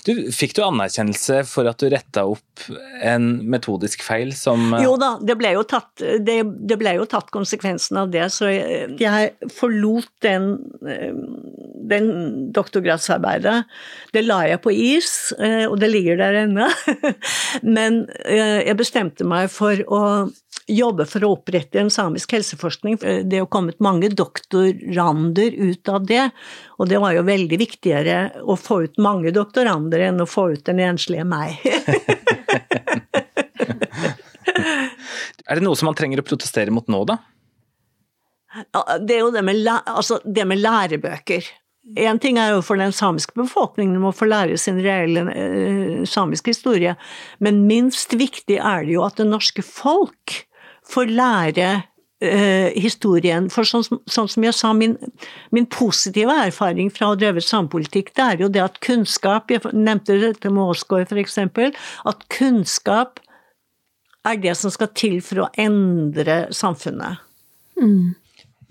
Du, 0.06 0.12
fikk 0.34 0.54
du 0.54 0.62
anerkjennelse 0.62 1.40
for 1.48 1.66
at 1.66 1.80
du 1.82 1.88
retta 1.90 2.22
opp 2.30 2.66
en 3.02 3.26
metodisk 3.50 4.04
feil 4.06 4.30
som 4.36 4.76
Jo 4.78 4.94
da, 5.00 5.14
det 5.18 5.34
ble 5.40 5.50
jo 5.56 5.64
tatt, 5.66 5.90
det, 5.98 6.36
det 6.44 6.78
ble 6.78 6.94
jo 7.00 7.08
tatt 7.10 7.32
konsekvensen 7.34 7.98
av 8.04 8.12
det, 8.14 8.28
så 8.30 8.52
jeg, 8.52 9.32
forlot 9.56 10.10
den, 10.24 10.52
den 11.90 12.08
doktorgradsarbeidet. 12.54 13.56
Det 14.14 14.22
la 14.22 14.44
jeg 14.52 14.62
på 14.62 14.74
is, 14.74 15.10
eh, 15.42 15.64
og 15.66 15.80
det 15.82 15.90
ligger 15.90 16.22
der 16.22 16.44
ennå. 16.44 16.70
Men 17.76 18.04
eh, 18.22 18.62
jeg 18.68 18.78
bestemte 18.78 19.26
meg 19.26 19.50
for 19.52 19.82
å 19.90 20.04
jobbe 20.70 21.04
for 21.08 21.24
å 21.26 21.32
opprette 21.34 21.80
en 21.80 21.90
samisk 21.92 22.32
helseforskning. 22.36 22.96
Det 23.02 23.36
er 23.36 23.42
jo 23.42 23.50
kommet 23.52 23.82
mange 23.84 24.08
doktorander 24.08 25.58
ut 25.58 25.90
av 25.92 26.06
det, 26.08 26.28
og 26.78 26.88
det 26.88 27.02
var 27.02 27.16
jo 27.18 27.26
veldig 27.26 27.58
viktigere 27.60 28.18
å 28.40 28.56
få 28.56 28.84
ut 28.86 29.02
mange 29.02 29.34
doktorander 29.34 29.63
enn 29.68 30.20
å 30.22 30.26
få 30.28 30.52
ut 30.54 30.64
den 30.66 30.80
enslige 30.84 31.24
meg. 31.28 31.58
er 35.48 35.54
det 35.58 35.64
noe 35.64 35.76
som 35.78 35.86
man 35.90 35.98
trenger 35.98 36.20
å 36.20 36.26
protestere 36.26 36.70
mot 36.74 36.88
nå, 36.90 37.04
da? 37.08 37.18
Det 39.02 39.16
er 39.16 39.24
jo 39.24 39.32
det 39.34 39.42
med, 39.42 39.66
altså 39.66 40.20
det 40.24 40.44
med 40.46 40.62
lærebøker. 40.62 41.42
Én 42.00 42.16
ting 42.22 42.38
er 42.40 42.54
jo 42.54 42.62
for 42.64 42.80
den 42.80 42.94
samiske 42.96 43.34
befolkningen 43.36 44.04
å 44.08 44.12
få 44.14 44.28
lære 44.30 44.56
sin 44.60 44.78
reelle 44.80 45.26
eh, 45.34 46.04
samiske 46.08 46.54
historie, 46.54 46.94
men 47.44 47.66
minst 47.68 48.14
viktig 48.16 48.56
er 48.56 48.86
det 48.86 48.94
jo 48.94 49.02
at 49.04 49.18
det 49.20 49.26
norske 49.28 49.64
folk 49.66 50.46
får 50.88 51.12
lære 51.12 51.68
eh, 52.22 52.70
historien. 52.78 53.48
For 53.52 53.66
sånn, 53.68 53.84
sånn, 54.10 54.30
som 54.30 54.46
jeg 54.46 54.56
sa, 54.56 54.72
min, 54.76 54.96
min 55.54 55.66
positive 55.70 56.34
erfaring 56.46 56.90
fra 56.92 57.08
å 57.08 57.14
ha 57.14 57.20
drevet 57.20 57.46
samepolitikk, 57.46 58.12
det 58.16 58.24
er 58.24 58.44
jo 58.44 58.50
det 58.52 58.62
at 58.64 58.80
kunnskap 58.84 59.50
Jeg 59.52 59.72
nevnte 59.72 60.18
dette 60.20 60.50
med 60.50 60.64
Aasgaard, 60.66 61.12
eksempel. 61.20 61.74
At 62.08 62.26
kunnskap 62.32 63.22
er 64.24 64.40
det 64.40 64.56
som 64.56 64.72
skal 64.72 64.92
til 64.96 65.20
for 65.24 65.44
å 65.44 65.50
endre 65.60 66.44
samfunnet. 66.54 67.22
Mm. 67.80 68.14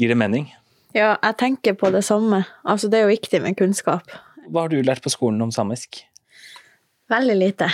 Gir 0.02 0.14
det 0.14 0.18
mening? 0.18 0.48
Ja, 0.94 1.16
jeg 1.18 1.38
tenker 1.42 1.76
på 1.78 1.90
det 1.94 2.04
samme. 2.06 2.44
Altså, 2.64 2.90
det 2.90 3.00
er 3.00 3.08
jo 3.08 3.16
viktig 3.16 3.42
med 3.44 3.58
kunnskap. 3.58 4.10
Hva 4.50 4.66
har 4.66 4.74
du 4.74 4.82
lært 4.86 5.04
på 5.06 5.12
skolen 5.14 5.42
om 5.42 5.52
samisk? 5.54 6.02
Veldig 7.12 7.36
lite. 7.38 7.68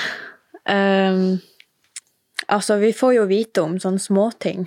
Um, 0.69 1.39
Altså, 2.49 2.77
vi 2.81 2.93
får 2.93 3.13
jo 3.13 3.25
vite 3.29 3.61
om 3.61 3.75
sånne 3.81 4.01
småting. 4.01 4.63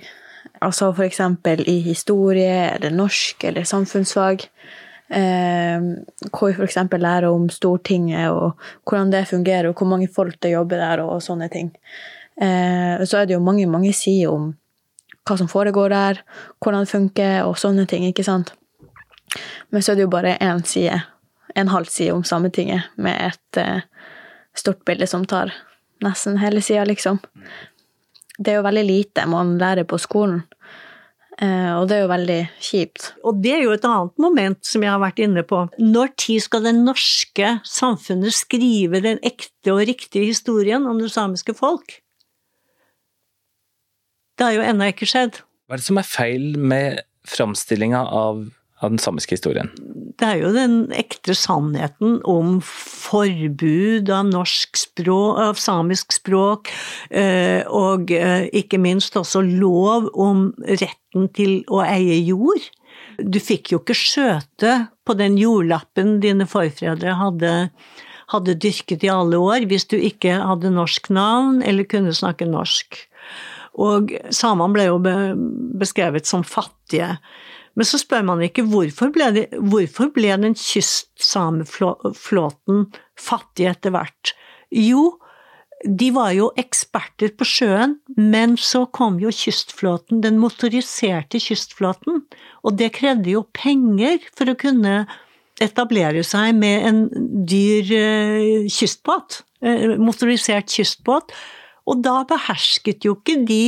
Altså 0.63 0.93
for 0.95 1.05
eksempel 1.05 1.63
i 1.67 1.79
historie 1.83 2.69
eller 2.75 2.93
norsk 2.95 3.43
eller 3.49 3.67
samfunnsfag. 3.67 4.47
Eh, 5.13 5.85
hvor 6.31 6.55
vi 6.55 6.63
eksempel 6.63 7.03
lærer 7.03 7.27
om 7.29 7.49
Stortinget 7.51 8.31
og 8.31 8.59
hvordan 8.87 9.11
det 9.11 9.27
fungerer, 9.29 9.69
og 9.69 9.77
hvor 9.77 9.89
mange 9.91 10.07
folk 10.07 10.39
det 10.41 10.53
jobber 10.55 10.79
der, 10.81 11.03
og 11.03 11.21
sånne 11.21 11.49
ting. 11.53 11.73
Eh, 12.41 13.03
så 13.03 13.19
er 13.19 13.27
det 13.27 13.35
jo 13.35 13.43
mange, 13.43 13.67
mange 13.69 13.91
sider 13.93 14.31
om 14.31 14.53
hva 15.27 15.37
som 15.37 15.51
foregår 15.51 15.93
der, 15.93 16.21
hvordan 16.63 16.87
det 16.87 16.91
funker, 16.91 17.35
og 17.43 17.59
sånne 17.59 17.85
ting, 17.87 18.07
ikke 18.07 18.25
sant. 18.25 18.55
Men 19.69 19.83
så 19.83 19.91
er 19.91 19.99
det 19.99 20.07
jo 20.07 20.15
bare 20.15 20.37
én 20.41 20.63
side, 20.67 20.97
en 21.55 21.69
halv 21.69 21.91
side 21.91 22.15
om 22.15 22.23
Sametinget, 22.23 22.89
med 22.95 23.19
et 23.29 23.61
eh, 23.61 23.85
stort 24.55 24.81
bilde 24.87 25.07
som 25.07 25.27
tar 25.27 25.53
nesten 26.03 26.39
hele 26.41 26.61
sida, 26.61 26.87
liksom 26.87 27.21
det 28.37 28.51
er 28.51 28.59
jo 28.59 28.65
veldig 28.65 28.83
lite 28.85 29.25
man 29.29 29.57
lærer 29.61 29.85
på 29.87 29.99
skolen. 30.01 30.41
Eh, 31.41 31.71
og 31.73 31.87
det 31.89 31.97
er 31.97 32.03
jo 32.03 32.11
veldig 32.11 32.39
kjipt. 32.61 33.07
Og 33.25 33.39
det 33.41 33.53
er 33.55 33.63
jo 33.65 33.73
et 33.73 33.87
annet 33.89 34.21
moment 34.21 34.59
som 34.67 34.83
jeg 34.85 34.93
har 34.93 35.01
vært 35.01 35.21
inne 35.23 35.43
på. 35.47 35.63
Når 35.81 36.13
tid 36.21 36.43
skal 36.45 36.67
det 36.67 36.75
norske 36.77 37.55
samfunnet 37.65 38.35
skrive 38.37 39.01
den 39.03 39.21
ekte 39.25 39.73
og 39.73 39.85
riktige 39.89 40.29
historien 40.29 40.85
om 40.89 41.01
det 41.01 41.11
samiske 41.13 41.55
folk? 41.57 41.97
Det 44.37 44.47
har 44.47 44.57
jo 44.57 44.65
ennå 44.65 44.91
ikke 44.93 45.09
skjedd. 45.09 45.41
Hva 45.67 45.77
er 45.77 45.81
det 45.81 45.87
som 45.87 45.99
er 46.01 46.09
feil 46.09 46.53
med 46.59 47.01
framstillinga 47.29 48.01
av, 48.13 48.43
av, 48.83 48.93
den 48.93 49.01
samiske 49.01 49.37
historien? 49.37 49.71
det 50.19 50.27
er 50.27 50.39
jo 50.43 50.51
den 50.53 50.75
ekte 50.95 51.33
sannheten 51.37 52.19
om 52.29 52.57
forbud 52.63 54.09
av 54.13 54.29
norsk 54.29 54.77
språk, 54.77 55.39
av 55.41 55.59
samisk 55.59 56.13
språk, 56.15 56.71
eh, 57.09 57.65
og 57.67 58.13
eh, 58.13 58.47
ikke 58.53 58.79
minst 58.81 59.17
også 59.19 59.41
lov 59.45 60.11
om 60.13 60.51
retten 60.67 61.29
til 61.35 61.61
å 61.67 61.81
eie 61.85 62.19
jord. 62.21 62.69
Du 63.17 63.39
fikk 63.41 63.73
jo 63.73 63.81
ikke 63.81 63.97
skjøte 63.97 64.77
på 65.05 65.17
den 65.19 65.37
jordlappen 65.41 66.19
dine 66.23 66.47
forfedre 66.49 67.17
hadde, 67.19 67.53
hadde 68.33 68.59
dyrket 68.61 69.05
i 69.05 69.11
alle 69.13 69.41
år, 69.41 69.67
hvis 69.69 69.89
du 69.89 69.97
ikke 69.97 70.37
hadde 70.39 70.73
norsk 70.73 71.09
navn 71.13 71.61
eller 71.65 71.89
kunne 71.89 72.13
snakke 72.15 72.47
norsk. 72.49 73.01
Og 73.81 74.13
samene 74.29 74.75
ble 74.75 74.85
jo 74.91 74.99
beskrevet 75.81 76.29
som 76.29 76.45
fattige. 76.45 77.15
Men 77.73 77.85
så 77.89 77.97
spør 78.01 78.23
man 78.27 78.43
ikke 78.45 78.63
hvorfor 78.69 79.09
ble, 79.13 79.27
det, 79.33 79.45
hvorfor 79.57 80.07
ble 80.13 80.31
den 80.43 80.55
kystsameflåten 80.57 82.77
fattig 83.17 83.65
etter 83.71 83.91
hvert? 83.95 84.33
Jo, 84.73 85.17
de 85.83 86.11
var 86.15 86.31
jo 86.37 86.51
eksperter 86.59 87.29
på 87.37 87.45
sjøen, 87.47 87.97
men 88.15 88.57
så 88.61 88.85
kom 88.95 89.19
jo 89.21 89.29
kystflåten, 89.33 90.21
den 90.23 90.39
motoriserte 90.41 91.39
kystflåten, 91.43 92.13
og 92.63 92.71
det 92.79 92.95
krevde 92.99 93.29
jo 93.33 93.41
penger 93.57 94.17
for 94.37 94.45
å 94.49 94.59
kunne 94.59 94.95
etablere 95.61 96.23
seg 96.25 96.55
med 96.57 96.87
en 96.87 96.99
dyr 97.47 97.91
eh, 97.97 98.69
kystbåt, 98.71 99.41
eh, 99.65 99.97
motorisert 100.01 100.71
kystbåt, 100.71 101.33
og 101.89 101.95
da 102.05 102.23
behersket 102.29 103.05
jo 103.05 103.13
ikke 103.19 103.37
de 103.47 103.65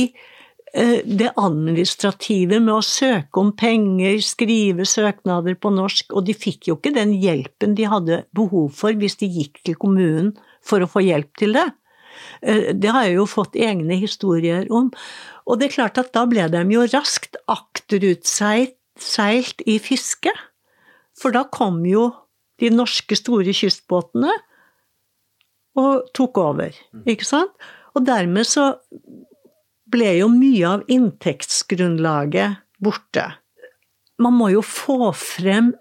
det 0.76 1.30
administrative 1.40 2.58
med 2.60 2.74
å 2.74 2.82
søke 2.84 3.40
om 3.40 3.54
penger, 3.56 4.18
skrive 4.20 4.84
søknader 4.84 5.56
på 5.56 5.70
norsk, 5.72 6.12
og 6.12 6.26
de 6.28 6.34
fikk 6.36 6.68
jo 6.68 6.76
ikke 6.76 6.92
den 6.92 7.14
hjelpen 7.16 7.72
de 7.78 7.86
hadde 7.88 8.18
behov 8.36 8.74
for 8.76 8.92
hvis 8.92 9.16
de 9.22 9.30
gikk 9.38 9.62
til 9.64 9.78
kommunen 9.80 10.34
for 10.66 10.84
å 10.84 10.90
få 10.90 11.00
hjelp 11.06 11.32
til 11.40 11.56
det. 11.56 11.64
Eh, 12.42 12.74
det 12.74 12.88
har 12.92 13.04
jeg 13.06 13.14
jo 13.18 13.26
fått 13.30 13.56
egne 13.58 13.94
historier 14.00 14.66
om. 14.74 14.90
Og 15.46 15.58
det 15.58 15.66
er 15.68 15.76
klart 15.76 15.98
at 16.00 16.12
da 16.16 16.22
ble 16.28 16.48
de 16.52 16.62
jo 16.72 16.82
raskt 16.92 17.36
akterutseilt 17.50 19.58
i 19.66 19.78
fiske. 19.82 20.32
For 21.16 21.30
da 21.32 21.44
kom 21.48 21.86
jo 21.88 22.10
de 22.60 22.70
norske 22.72 23.16
store 23.16 23.52
kystbåtene 23.56 24.32
og 25.76 26.06
tok 26.16 26.38
over, 26.40 26.72
ikke 27.04 27.24
sant? 27.28 27.52
Og 27.96 28.06
dermed 28.08 28.46
så 28.48 28.74
ble 29.92 30.12
jo 30.18 30.28
mye 30.32 30.68
av 30.68 30.84
inntektsgrunnlaget 30.90 32.62
borte. 32.82 33.26
Man 34.22 34.36
må 34.38 34.50
jo 34.54 34.62
få 34.64 35.12
frem 35.16 35.74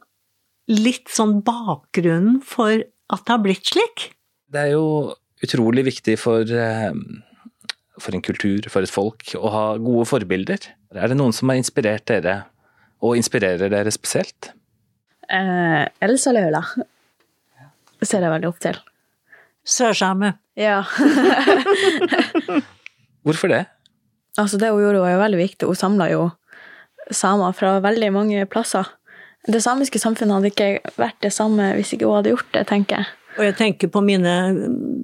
litt 0.72 1.12
sånn 1.14 1.40
bakgrunnen 1.46 2.42
for 2.46 2.74
at 2.82 3.26
det 3.26 3.34
har 3.34 3.44
blitt 3.44 3.70
slik. 3.70 4.10
Det 4.52 4.66
er 4.66 4.74
jo 4.74 5.14
utrolig 5.46 5.86
viktig 5.88 6.18
for, 6.20 6.42
eh, 6.42 6.94
for 8.00 8.16
en 8.16 8.22
kultur, 8.26 8.70
for 8.70 8.82
et 8.82 8.90
folk, 8.90 9.24
å 9.36 9.52
ha 9.52 9.66
gode 9.78 10.08
forbilder. 10.10 10.60
Er 10.96 11.08
det 11.08 11.18
noen 11.18 11.34
som 11.34 11.50
har 11.50 11.58
inspirert 11.58 12.06
dere, 12.06 12.46
og 13.02 13.18
inspirerer 13.18 13.70
dere 13.70 13.92
spesielt? 13.92 14.52
Eh, 15.30 15.88
Elsa 16.02 16.32
Laula 16.32 16.62
ser 18.02 18.22
jeg 18.22 18.32
veldig 18.32 18.50
opp 18.50 18.60
til. 18.62 18.78
Sørsame. 19.66 20.36
Ja. 20.56 20.84
Hvorfor 23.26 23.50
det? 23.50 23.66
Altså, 24.38 24.60
det 24.60 24.72
hun 24.72 24.84
gjorde, 24.84 25.04
var 25.04 25.16
jo 25.16 25.24
veldig 25.24 25.42
viktig. 25.42 25.70
Hun 25.70 25.80
samla 25.80 26.10
jo 26.12 26.30
samer 27.14 27.54
fra 27.56 27.78
veldig 27.84 28.12
mange 28.16 28.48
plasser. 28.50 28.88
Det 29.46 29.62
samiske 29.62 30.02
samfunnet 30.02 30.40
hadde 30.40 30.52
ikke 30.52 30.98
vært 30.98 31.22
det 31.22 31.32
samme 31.34 31.70
hvis 31.78 31.94
ikke 31.94 32.10
hun 32.10 32.20
hadde 32.20 32.34
gjort 32.34 32.52
det, 32.56 32.66
tenker 32.72 33.02
jeg. 33.02 33.14
Og 33.36 33.44
jeg 33.44 33.56
tenker 33.60 33.92
på 33.92 34.00
mine 34.04 34.34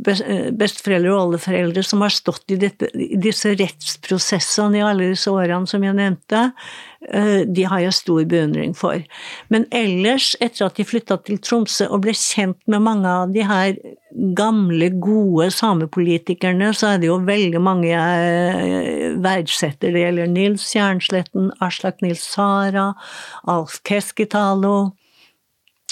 besteforeldre 0.02 1.12
og 1.12 1.26
oldeforeldre 1.26 1.84
som 1.84 2.04
har 2.06 2.14
stått 2.16 2.54
i, 2.56 2.58
dette, 2.62 2.88
i 2.96 3.20
disse 3.20 3.52
rettsprosessene 3.60 4.80
i 4.80 4.86
alle 4.88 5.10
disse 5.12 5.32
årene 5.32 5.68
som 5.68 5.84
jeg 5.84 5.98
nevnte. 5.98 6.46
Eh, 7.10 7.42
de 7.48 7.64
har 7.66 7.82
jeg 7.82 7.96
stor 7.98 8.26
beundring 8.30 8.76
for. 8.78 9.02
Men 9.50 9.66
ellers, 9.74 10.36
etter 10.40 10.68
at 10.68 10.78
de 10.78 10.86
flytta 10.86 11.18
til 11.26 11.40
Tromsø 11.42 11.88
og 11.90 12.04
ble 12.06 12.14
kjent 12.14 12.60
med 12.70 12.86
mange 12.86 13.10
av 13.10 13.34
de 13.34 13.42
her 13.48 13.74
gamle, 14.38 14.92
gode 15.02 15.50
samepolitikerne, 15.56 16.70
så 16.78 16.94
er 16.94 17.02
det 17.02 17.10
jo 17.10 17.18
veldig 17.26 17.64
mange 17.64 17.90
jeg 17.90 19.18
verdsetter. 19.26 19.96
Det 19.96 20.06
gjelder 20.06 20.30
Nils 20.30 20.70
Jernsletten, 20.76 21.50
Aslak 21.64 22.06
Nils 22.06 22.24
Sara, 22.36 22.92
Alf 23.50 23.82
Keskitalo. 23.88 24.92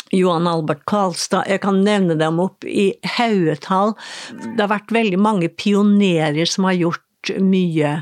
Johan 0.09 0.47
Albert 0.49 0.87
Karlstad, 0.89 1.45
jeg 1.45 1.61
kan 1.61 1.83
nevne 1.85 2.15
dem 2.17 2.39
opp 2.41 2.65
i 2.65 2.95
haugetall. 3.17 3.93
Det 4.33 4.63
har 4.63 4.71
vært 4.71 4.93
veldig 4.93 5.19
mange 5.21 5.51
pionerer 5.53 6.49
som 6.49 6.65
har 6.65 6.79
gjort 6.79 7.03
mye. 7.43 7.93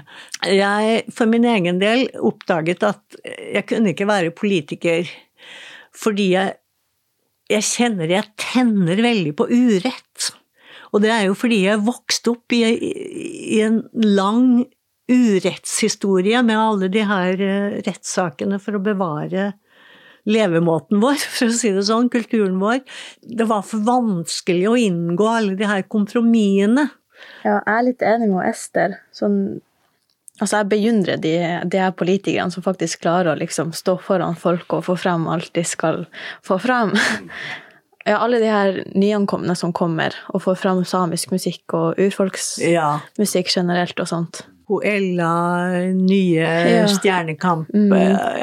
Jeg 0.46 1.04
for 1.16 1.30
min 1.30 1.48
egen 1.48 1.82
del 1.82 2.08
oppdaget 2.20 2.86
at 2.88 3.20
jeg 3.26 3.66
kunne 3.70 3.94
ikke 3.94 4.10
være 4.10 4.36
politiker 4.36 5.08
fordi 5.98 6.32
jeg, 6.36 6.58
jeg 7.50 7.66
kjenner 7.66 8.12
jeg 8.12 8.34
tenner 8.38 9.00
veldig 9.02 9.34
på 9.38 9.48
urett. 9.50 10.32
Og 10.94 11.04
det 11.04 11.12
er 11.14 11.28
jo 11.28 11.38
fordi 11.38 11.64
jeg 11.66 11.84
vokste 11.86 12.36
opp 12.36 12.54
i, 12.56 12.64
i 13.58 13.62
en 13.66 13.82
lang 13.96 14.68
urettshistorie 15.08 16.42
med 16.44 16.60
alle 16.60 16.90
de 16.92 17.04
her 17.08 17.42
eh, 17.44 17.80
rettssakene 17.86 18.60
for 18.60 18.78
å 18.78 18.84
bevare 18.84 19.54
levemåten 20.28 21.00
vår, 21.04 21.20
for 21.38 21.50
å 21.50 21.56
si 21.56 21.72
det 21.76 21.86
sånn, 21.88 22.12
kulturen 22.14 22.60
vår. 22.62 22.82
Det 23.24 23.48
var 23.50 23.66
for 23.68 23.84
vanskelig 23.88 24.68
å 24.70 24.78
inngå 24.80 25.30
alle 25.32 25.58
de 25.60 25.70
her 25.70 25.86
kompromissene. 25.92 26.90
Ja, 27.44 27.60
jeg 27.60 27.74
er 27.74 27.86
litt 27.88 28.04
enig 28.06 28.32
med 28.32 28.50
Ester. 28.50 28.98
Sånn, 29.16 29.38
altså 30.40 30.62
jeg 30.62 30.72
beundrer 30.74 31.22
de, 31.22 31.36
de 31.66 31.84
her 31.84 31.94
politikerne 31.98 32.54
som 32.54 32.66
faktisk 32.66 33.06
klarer 33.06 33.34
å 33.34 33.40
liksom 33.40 33.72
stå 33.78 33.98
foran 34.04 34.38
folk 34.40 34.78
og 34.78 34.86
få 34.90 34.98
frem 35.00 35.30
alt 35.32 35.54
de 35.58 35.64
skal 35.68 36.06
få 36.46 36.60
frem. 36.64 36.96
Ja, 38.08 38.22
alle 38.24 38.38
de 38.40 38.48
her 38.48 38.78
nyankomne 38.96 39.52
som 39.60 39.74
kommer 39.76 40.16
og 40.32 40.40
får 40.46 40.62
frem 40.62 40.86
samisk 40.88 41.34
musikk 41.34 41.74
og 41.76 41.98
urfolksmusikk 42.00 43.50
ja. 43.52 43.58
generelt 43.60 44.00
og 44.00 44.08
sånt 44.08 44.46
hun 44.68 44.84
Ella, 44.84 45.68
nye 45.96 46.44
ja. 46.44 46.88
Stjernekamp 46.88 47.70
mm, 47.74 47.94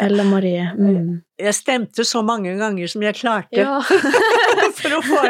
Ella 0.01 0.25
Marie. 0.25 0.71
Mm. 0.79 1.21
Jeg 1.41 1.55
stemte 1.57 2.05
så 2.07 2.21
mange 2.23 2.53
ganger 2.61 2.91
som 2.91 3.03
jeg 3.03 3.17
klarte 3.19 3.59
ja. 3.59 3.81
for 4.79 4.95
å 4.95 5.01
få 5.03 5.23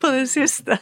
på 0.00 0.10
det 0.12 0.26
siste. 0.28 0.76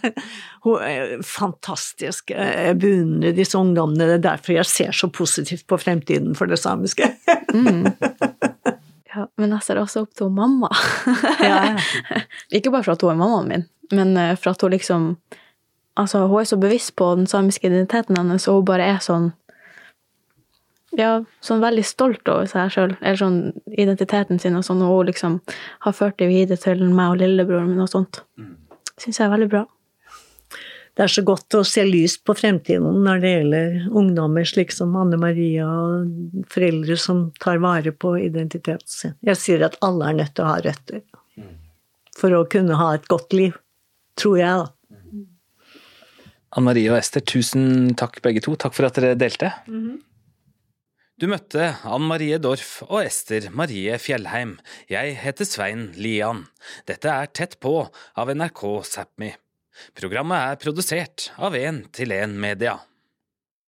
Hun 0.67 0.83
er 0.83 1.23
fantastisk. 1.27 2.33
Jeg 2.35 2.75
beundrer 2.83 3.37
disse 3.37 3.59
ungdommene. 3.59 4.09
Det 4.09 4.19
er 4.19 4.25
derfor 4.27 4.57
jeg 4.57 4.71
ser 4.71 4.99
så 4.99 5.11
positivt 5.15 5.67
på 5.71 5.79
fremtiden 5.79 6.35
for 6.39 6.51
det 6.51 6.59
samiske. 6.63 7.13
mm. 7.55 7.87
Ja, 9.09 9.25
men 9.41 9.55
jeg 9.57 9.65
ser 9.65 9.79
også 9.81 10.05
opp 10.05 10.13
til 10.19 10.29
mamma. 10.31 10.69
ja, 11.41 11.79
Ikke 12.55 12.71
bare 12.71 12.85
for 12.85 12.95
at 12.95 13.03
hun 13.03 13.15
er 13.15 13.19
mammaen 13.19 13.49
min, 13.51 13.65
men 13.97 14.13
eh, 14.21 14.35
for 14.37 14.53
at 14.53 14.63
hun 14.63 14.75
liksom 14.77 15.13
Altså, 15.99 16.29
hun 16.31 16.39
er 16.39 16.47
så 16.47 16.55
bevisst 16.61 16.93
på 16.95 17.09
den 17.19 17.27
samiske 17.27 17.67
identiteten 17.67 18.15
hennes, 18.15 18.45
og 18.47 18.61
hun 18.61 18.67
bare 18.69 18.85
er 18.87 19.01
sånn 19.03 19.33
Ja, 20.97 21.19
sånn 21.45 21.61
veldig 21.61 21.85
stolt 21.85 22.29
over 22.33 22.47
seg 22.49 22.71
sjøl, 22.73 22.95
eller 23.03 23.19
sånn 23.21 23.41
identiteten 23.69 24.41
sin, 24.41 24.57
og 24.57 24.65
sånn, 24.65 24.81
og 24.87 24.95
hun 24.95 25.11
liksom 25.11 25.35
har 25.85 25.97
ført 25.97 26.17
det 26.21 26.31
videre 26.31 26.61
til 26.61 26.81
meg 26.87 27.13
og 27.13 27.21
lillebroren 27.21 27.69
min 27.69 27.85
og 27.85 27.91
sånt. 27.93 28.23
Mm. 28.41 28.55
Syns 28.97 29.21
jeg 29.21 29.27
er 29.27 29.35
veldig 29.35 29.51
bra. 29.53 29.67
Det 30.99 31.05
er 31.05 31.13
så 31.13 31.23
godt 31.23 31.55
å 31.55 31.61
se 31.69 31.85
lyst 31.87 32.25
på 32.27 32.35
fremtiden 32.35 33.05
når 33.05 33.21
det 33.23 33.31
gjelder 33.31 33.75
ungdommer 34.01 34.49
slik 34.49 34.73
som 34.75 34.97
Anne 34.99 35.21
Maria, 35.21 35.69
og 35.69 36.49
foreldre 36.51 36.97
som 36.99 37.29
tar 37.39 37.61
vare 37.63 37.93
på 37.93 38.17
identiteten 38.19 38.91
sin. 38.91 39.15
Jeg 39.29 39.39
sier 39.39 39.63
at 39.69 39.77
alle 39.85 40.09
er 40.09 40.19
nødt 40.25 40.35
til 40.35 40.47
å 40.47 40.51
ha 40.57 40.59
røtter 40.65 41.05
mm. 41.39 41.55
for 42.19 42.35
å 42.35 42.43
kunne 42.51 42.81
ha 42.81 42.91
et 42.97 43.07
godt 43.13 43.37
liv. 43.37 43.55
Tror 44.19 44.41
jeg, 44.41 44.65
da. 44.65 44.73
Anne 46.57 46.73
Marie 46.73 46.91
og 46.91 46.99
Ester, 46.99 47.23
tusen 47.23 47.93
takk 47.95 48.19
begge 48.25 48.43
to. 48.43 48.57
Takk 48.59 48.75
for 48.75 48.89
at 48.89 48.99
dere 48.99 49.15
delte. 49.21 49.53
Mm 49.69 49.81
-hmm. 49.85 49.97
Du 51.19 51.25
møtte 51.27 51.73
Ann 51.83 52.05
Marie 52.07 52.37
Dorf 52.39 52.77
og 52.87 53.01
Ester 53.01 53.49
Marie 53.51 53.97
Fjellheim. 53.99 54.53
Jeg 54.87 55.17
heter 55.19 55.49
Svein 55.51 55.89
Lian. 55.99 56.45
Dette 56.87 57.11
er 57.11 57.33
Tett 57.35 57.57
på 57.59 57.73
av 57.91 58.31
NRK 58.31 58.63
Sápmi. 58.87 59.33
Programmet 59.99 60.39
er 60.53 60.61
produsert 60.63 61.33
av 61.35 61.59
1 61.59 61.89
til 61.99 62.15
1 62.15 62.39
Media. 62.39 62.77